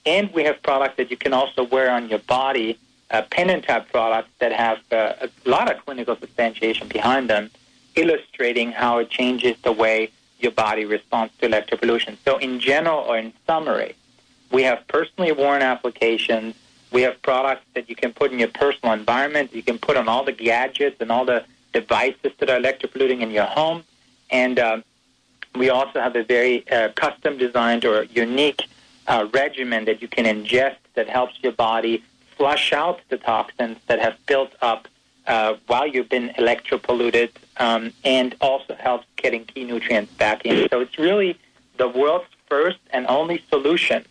And 0.06 0.34
we 0.34 0.44
have 0.44 0.62
products 0.64 0.98
that 0.98 1.12
you 1.12 1.18
can 1.18 1.34
also 1.34 1.64
wear 1.64 1.92
on 1.92 2.10
your 2.10 2.20
body, 2.20 2.80
uh, 3.12 3.22
pendant 3.30 3.66
type 3.66 3.92
products 3.92 4.30
that 4.40 4.52
have 4.52 4.80
uh, 4.92 5.28
a 5.28 5.50
lot 5.50 5.72
of 5.72 5.84
clinical 5.86 6.16
substantiation 6.16 6.88
behind 6.88 7.30
them, 7.30 7.52
illustrating 7.96 8.72
how 8.72 8.98
it 9.00 9.10
changes 9.10 9.56
the 9.62 9.72
way 9.72 10.10
your 10.40 10.52
body 10.52 10.86
responds 10.86 11.34
to 11.40 11.48
electropollution. 11.48 12.18
So 12.26 12.38
in 12.38 12.60
general 12.60 13.00
or 13.00 13.18
in 13.18 13.34
summary, 13.46 13.96
we 14.52 14.64
have 14.64 14.88
personally 14.88 15.32
worn 15.32 15.62
applications. 15.62 16.56
We 16.92 17.04
have 17.04 17.22
products 17.22 17.66
that 17.76 17.90
you 17.90 17.96
can 17.96 18.14
put 18.14 18.32
in 18.32 18.40
your 18.40 18.48
personal 18.48 18.94
environment. 18.94 19.54
You 19.54 19.62
can 19.62 19.78
put 19.78 19.98
on 19.98 20.08
all 20.08 20.24
the 20.24 20.32
gadgets 20.32 21.00
and 21.02 21.12
all 21.12 21.26
the 21.26 21.46
devices 21.74 22.32
that 22.40 22.50
are 22.50 22.60
electropolluting 22.60 23.22
in 23.22 23.30
your 23.30 23.46
home. 23.46 23.84
And 24.32 24.58
uh, 24.58 24.82
we 25.56 25.70
also 25.70 26.00
have 26.00 26.16
a 26.16 26.24
very 26.24 26.70
uh, 26.70 26.90
custom 26.90 27.38
designed 27.38 27.86
or 27.86 28.04
unique 28.04 28.68
uh, 29.08 29.28
regimen 29.34 29.86
that 29.86 30.02
you 30.02 30.08
can 30.08 30.26
ingest 30.26 30.78
that 30.94 31.10
helps 31.10 31.34
your 31.42 31.52
body 31.52 32.04
flush 32.38 32.72
out 32.72 33.02
the 33.10 33.18
toxins 33.18 33.78
that 33.88 34.00
have 34.00 34.16
built 34.26 34.54
up 34.62 34.88
uh, 35.28 35.56
while 35.68 35.86
you've 35.86 36.10
been 36.10 36.30
electropolluted, 36.40 37.30
um, 37.58 37.94
and 38.04 38.36
also 38.42 38.74
helps 38.76 39.06
getting 39.18 39.46
key 39.46 39.64
nutrients 39.64 40.12
back 40.14 40.44
in. 40.46 40.68
So 40.70 40.80
it's 40.80 40.98
really 40.98 41.38
the 41.78 41.88
world's 41.88 42.26
first 42.48 42.80
and 42.92 43.06
only 43.08 43.44
solution 43.50 44.06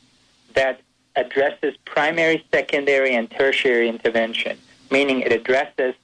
that 0.55 0.81
addresses 1.17 1.77
primary, 1.85 2.45
secondary, 2.53 3.15
and 3.15 3.29
tertiary 3.31 3.89
intervention, 3.89 4.59
meaning 4.91 5.21
it 5.21 5.33
addresses 5.33 5.95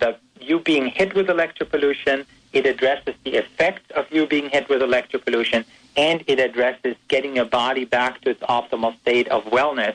the 0.00 0.16
you 0.40 0.58
being 0.58 0.86
hit 0.86 1.14
with 1.14 1.28
electropollution, 1.28 2.26
it 2.54 2.64
addresses 2.66 3.14
the 3.24 3.34
effects 3.34 3.90
of 3.90 4.10
you 4.10 4.26
being 4.26 4.48
hit 4.48 4.68
with 4.68 4.80
electro 4.80 5.20
pollution, 5.20 5.64
and 5.96 6.22
it 6.26 6.38
addresses 6.38 6.96
getting 7.08 7.36
your 7.36 7.44
body 7.44 7.84
back 7.84 8.20
to 8.22 8.30
its 8.30 8.40
optimal 8.42 8.98
state 9.00 9.28
of 9.28 9.44
wellness 9.46 9.94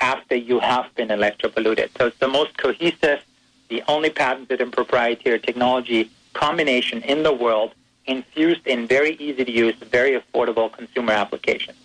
after 0.00 0.34
you 0.34 0.58
have 0.58 0.92
been 0.96 1.10
electro 1.10 1.48
polluted. 1.48 1.90
So 1.96 2.06
it's 2.06 2.18
the 2.18 2.28
most 2.28 2.56
cohesive, 2.58 3.24
the 3.68 3.82
only 3.86 4.10
patented 4.10 4.60
and 4.60 4.72
proprietary 4.72 5.38
technology 5.38 6.10
combination 6.32 7.02
in 7.02 7.22
the 7.22 7.32
world 7.32 7.72
infused 8.06 8.66
in 8.66 8.86
very 8.86 9.14
easy 9.16 9.44
to 9.44 9.52
use, 9.52 9.76
very 9.76 10.20
affordable 10.20 10.72
consumer 10.72 11.12
applications. 11.12 11.78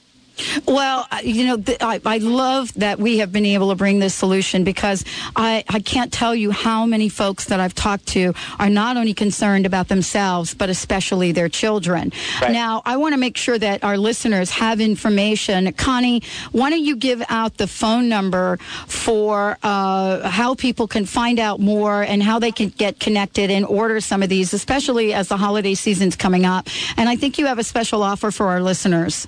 Well, 0.68 1.08
uh, 1.12 1.20
you 1.24 1.46
know, 1.46 1.58
th- 1.58 1.78
I, 1.82 2.02
I 2.06 2.18
love 2.18 2.74
that 2.76 3.00
we 3.00 3.20
have 3.20 3.32
been 3.32 3.46
able 3.46 3.70
to 3.70 3.76
bring 3.76 4.00
this 4.00 4.14
solution 4.14 4.64
because 4.64 5.04
I, 5.36 5.64
I 5.70 5.80
can't 5.80 6.12
tell 6.12 6.36
you 6.36 6.52
how 6.52 6.86
many 6.86 7.10
folks 7.10 7.46
that 7.46 7.60
I've 7.60 7.76
talked 7.76 8.08
to 8.08 8.34
are 8.60 8.70
not 8.70 8.98
only 8.98 9.14
concerned 9.14 9.66
about 9.66 9.88
themselves, 9.88 10.54
but 10.54 10.70
especially 10.70 11.32
their 11.32 11.50
children. 11.50 12.12
Right. 12.42 12.52
Now, 12.52 12.82
I 12.86 12.98
want 12.98 13.14
to 13.14 13.18
make 13.18 13.38
sure 13.38 13.58
that 13.58 13.84
our 13.84 13.98
listeners 13.98 14.50
have 14.52 14.82
information. 14.82 15.72
Connie, 15.74 16.22
why 16.52 16.70
don't 16.70 16.84
you 16.84 16.96
give 16.96 17.24
out 17.30 17.58
the 17.58 17.68
phone 17.68 18.10
number 18.10 18.58
for 18.88 19.58
uh, 19.64 20.30
how 20.30 20.56
people 20.56 20.88
can 20.88 21.06
find 21.06 21.40
out 21.40 21.60
more 21.60 22.04
and 22.04 22.22
how 22.22 22.40
they 22.40 22.52
can 22.52 22.70
get 22.70 23.00
connected 23.00 23.50
and 23.52 23.66
order 23.66 24.00
some 24.02 24.24
of 24.24 24.30
these, 24.30 24.54
especially 24.54 25.14
as 25.14 25.28
the 25.28 25.38
holiday 25.38 25.74
season's 25.74 26.16
coming 26.16 26.46
up. 26.46 26.68
And 26.98 27.10
I 27.10 27.16
think 27.16 27.38
you 27.38 27.46
have 27.46 27.60
a 27.60 27.64
special 27.64 28.04
offer 28.04 28.32
for 28.32 28.48
our 28.48 28.62
listeners. 28.62 29.28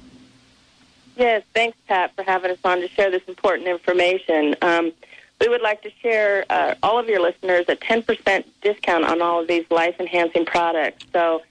Yes, 1.18 1.44
thanks, 1.56 1.76
Pat, 1.88 2.16
for 2.16 2.22
having 2.22 2.52
us 2.52 2.60
on 2.64 2.80
to 2.80 2.88
share 2.88 3.10
this 3.10 3.24
important 3.28 3.68
information. 3.68 4.56
Um, 4.62 4.94
we 5.42 5.50
would 5.50 5.64
like 5.64 5.82
to 5.82 5.90
share 6.02 6.46
uh, 6.48 6.76
all 6.84 7.00
of 7.00 7.08
your 7.08 7.20
listeners 7.20 7.66
a 7.68 7.76
10% 7.76 8.46
discount 8.62 9.04
on 9.04 9.24
all 9.24 9.42
of 9.42 9.48
these 9.48 9.66
life-enhancing 9.72 10.46
products. 10.46 11.04
So 11.12 11.42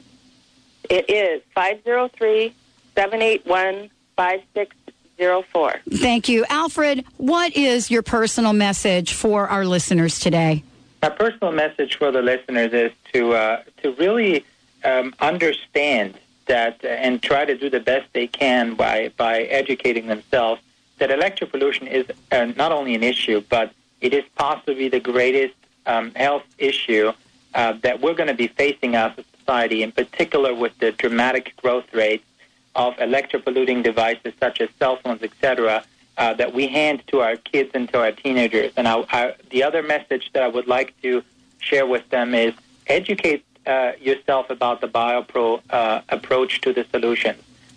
It 0.89 1.09
is 1.09 1.41
503 1.53 2.53
781 2.95 3.89
5604. 5.19 5.97
Thank 5.99 6.29
you. 6.29 6.45
Alfred, 6.49 7.05
what 7.17 7.55
is 7.55 7.91
your 7.91 8.01
personal 8.01 8.53
message 8.53 9.13
for 9.13 9.49
our 9.49 9.65
listeners 9.65 10.19
today? 10.19 10.63
My 11.01 11.10
personal 11.10 11.51
message 11.51 11.97
for 11.97 12.12
the 12.12 12.21
listeners 12.21 12.71
is 12.73 12.91
to 13.13 13.34
uh, 13.34 13.63
to 13.84 13.91
really 13.93 14.45
um, 14.84 15.13
understand 15.19 16.17
that 16.45 16.79
uh, 16.84 16.88
and 16.88 17.21
try 17.21 17.43
to 17.45 17.58
do 17.58 17.69
the 17.69 17.79
best 17.79 18.08
they 18.13 18.27
can 18.27 18.75
by 18.75 19.12
by 19.17 19.41
educating 19.43 20.08
themselves 20.08 20.62
that 20.99 21.12
electric 21.12 21.51
pollution 21.51 21.88
is 21.88 22.05
uh, 22.32 22.45
not 22.58 22.71
only 22.71 22.95
an 22.95 23.03
issue, 23.03 23.41
but 23.49 23.71
it 24.01 24.13
is 24.13 24.23
possibly 24.36 24.88
the 24.88 24.99
greatest 24.99 25.55
um, 25.86 26.12
health 26.15 26.43
issue 26.58 27.12
uh, 27.55 27.73
that 27.82 28.01
we're 28.01 28.13
going 28.13 28.27
to 28.27 28.34
be 28.34 28.47
facing 28.47 28.95
as 28.95 29.17
a 29.17 29.23
society, 29.38 29.84
in 29.84 29.91
particular 29.91 30.53
with 30.53 30.77
the 30.79 30.91
dramatic 30.93 31.55
growth 31.58 31.93
rate 31.93 32.23
of 32.75 32.95
electropolluting 32.97 33.84
devices 33.84 34.34
such 34.39 34.62
as 34.62 34.69
cell 34.79 34.97
phones, 34.97 35.23
etc., 35.23 35.84
uh, 36.17 36.34
that 36.34 36.53
we 36.53 36.67
hand 36.67 37.01
to 37.08 37.21
our 37.21 37.38
kids 37.38 37.71
and 37.73 37.88
to 37.89 37.99
our 37.99 38.12
teenagers. 38.12 38.73
And 38.75 38.88
I, 38.88 39.05
I, 39.10 39.36
the 39.49 39.63
other 39.63 39.82
message 39.82 40.29
that 40.34 40.43
I 40.43 40.47
would 40.47 40.67
like 40.67 40.99
to 41.01 41.23
share 41.60 41.86
with 41.86 42.10
them 42.10 42.36
is 42.36 42.53
educate 42.88 43.45
uh, 43.65 43.93
yourself 43.99 44.49
about 44.49 44.82
the 44.82 44.88
BioPro 44.88 45.62
uh, 45.69 46.01
approach 46.10 46.62
to 46.62 46.73
the 46.73 46.86
solution. 46.91 47.36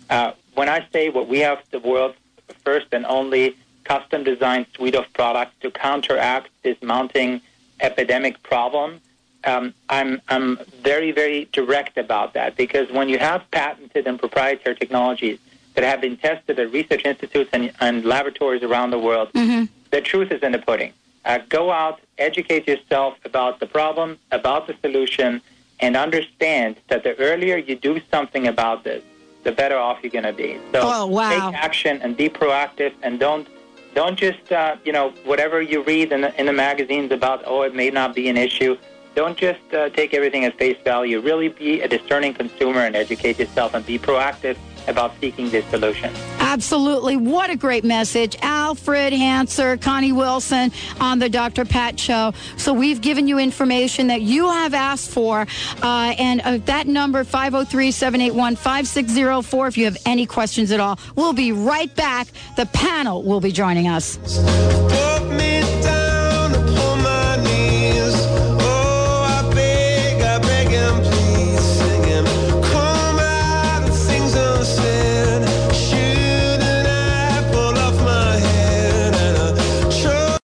Uh, 0.09 0.33
when 0.55 0.69
I 0.69 0.85
say 0.91 1.09
what 1.09 1.27
we 1.27 1.39
have 1.39 1.63
the 1.71 1.79
world's 1.79 2.17
first 2.63 2.87
and 2.91 3.05
only 3.05 3.55
custom 3.83 4.23
designed 4.23 4.65
suite 4.75 4.95
of 4.95 5.11
products 5.13 5.53
to 5.61 5.71
counteract 5.71 6.49
this 6.63 6.77
mounting 6.81 7.41
epidemic 7.79 8.41
problem, 8.43 9.01
um, 9.45 9.73
I'm, 9.89 10.21
I'm 10.29 10.57
very, 10.81 11.11
very 11.11 11.45
direct 11.51 11.97
about 11.97 12.33
that 12.33 12.55
because 12.55 12.91
when 12.91 13.09
you 13.09 13.19
have 13.19 13.43
patented 13.51 14.07
and 14.07 14.19
proprietary 14.19 14.75
technologies 14.75 15.39
that 15.75 15.83
have 15.83 16.01
been 16.01 16.17
tested 16.17 16.59
at 16.59 16.71
research 16.71 17.03
institutes 17.05 17.49
and, 17.53 17.71
and 17.79 18.05
laboratories 18.05 18.63
around 18.63 18.91
the 18.91 18.99
world, 18.99 19.29
the 19.91 20.01
truth 20.01 20.31
is 20.31 20.41
in 20.43 20.51
the 20.51 20.59
pudding. 20.59 20.93
Uh, 21.25 21.39
go 21.49 21.71
out, 21.71 21.99
educate 22.17 22.67
yourself 22.67 23.17
about 23.25 23.59
the 23.59 23.65
problem, 23.65 24.17
about 24.31 24.67
the 24.67 24.75
solution, 24.81 25.41
and 25.79 25.95
understand 25.95 26.75
that 26.89 27.03
the 27.03 27.17
earlier 27.17 27.57
you 27.57 27.75
do 27.75 27.99
something 28.11 28.47
about 28.47 28.83
this, 28.83 29.03
the 29.43 29.51
better 29.51 29.77
off 29.77 29.99
you're 30.03 30.11
going 30.11 30.23
to 30.25 30.33
be. 30.33 30.57
So 30.71 30.79
Oh, 30.83 31.05
wow. 31.07 31.29
take 31.29 31.59
action 31.61 32.01
and 32.01 32.15
be 32.15 32.29
proactive, 32.29 32.93
and 33.01 33.19
don't 33.19 33.47
don't 33.95 34.17
just 34.17 34.51
uh, 34.51 34.75
you 34.83 34.91
know 34.91 35.11
whatever 35.23 35.61
you 35.61 35.83
read 35.83 36.11
in 36.11 36.21
the, 36.21 36.39
in 36.39 36.45
the 36.47 36.53
magazines 36.53 37.11
about 37.11 37.43
oh 37.45 37.61
it 37.63 37.73
may 37.75 37.89
not 37.89 38.13
be 38.15 38.27
an 38.29 38.37
issue. 38.37 38.75
Don't 39.15 39.37
just 39.37 39.61
uh, 39.73 39.89
take 39.89 40.13
everything 40.13 40.43
at 40.45 40.57
face 40.57 40.77
value. 40.83 41.21
Really 41.21 41.49
be 41.49 41.81
a 41.81 41.87
discerning 41.87 42.33
consumer 42.33 42.79
and 42.81 42.95
educate 42.95 43.37
yourself 43.37 43.73
and 43.73 43.85
be 43.85 43.99
proactive 43.99 44.57
about 44.87 45.13
seeking 45.21 45.49
this 45.49 45.65
solution. 45.67 46.13
Absolutely. 46.39 47.15
What 47.15 47.49
a 47.49 47.55
great 47.55 47.83
message. 47.83 48.35
Alfred 48.41 49.13
Hanser, 49.13 49.81
Connie 49.81 50.11
Wilson 50.11 50.71
on 50.99 51.19
the 51.19 51.29
Dr. 51.29 51.65
Pat 51.65 51.99
Show. 51.99 52.33
So 52.57 52.73
we've 52.73 53.01
given 53.01 53.27
you 53.27 53.39
information 53.39 54.07
that 54.07 54.21
you 54.21 54.49
have 54.49 54.73
asked 54.73 55.09
for. 55.09 55.47
Uh, 55.81 56.13
and 56.17 56.41
uh, 56.41 56.57
that 56.65 56.87
number, 56.87 57.23
503 57.23 57.91
781 57.91 58.55
5604, 58.55 59.67
if 59.67 59.77
you 59.77 59.85
have 59.85 59.97
any 60.05 60.25
questions 60.25 60.71
at 60.71 60.79
all. 60.79 60.99
We'll 61.15 61.33
be 61.33 61.51
right 61.51 61.93
back. 61.95 62.27
The 62.57 62.65
panel 62.67 63.23
will 63.23 63.41
be 63.41 63.51
joining 63.51 63.87
us. 63.87 64.17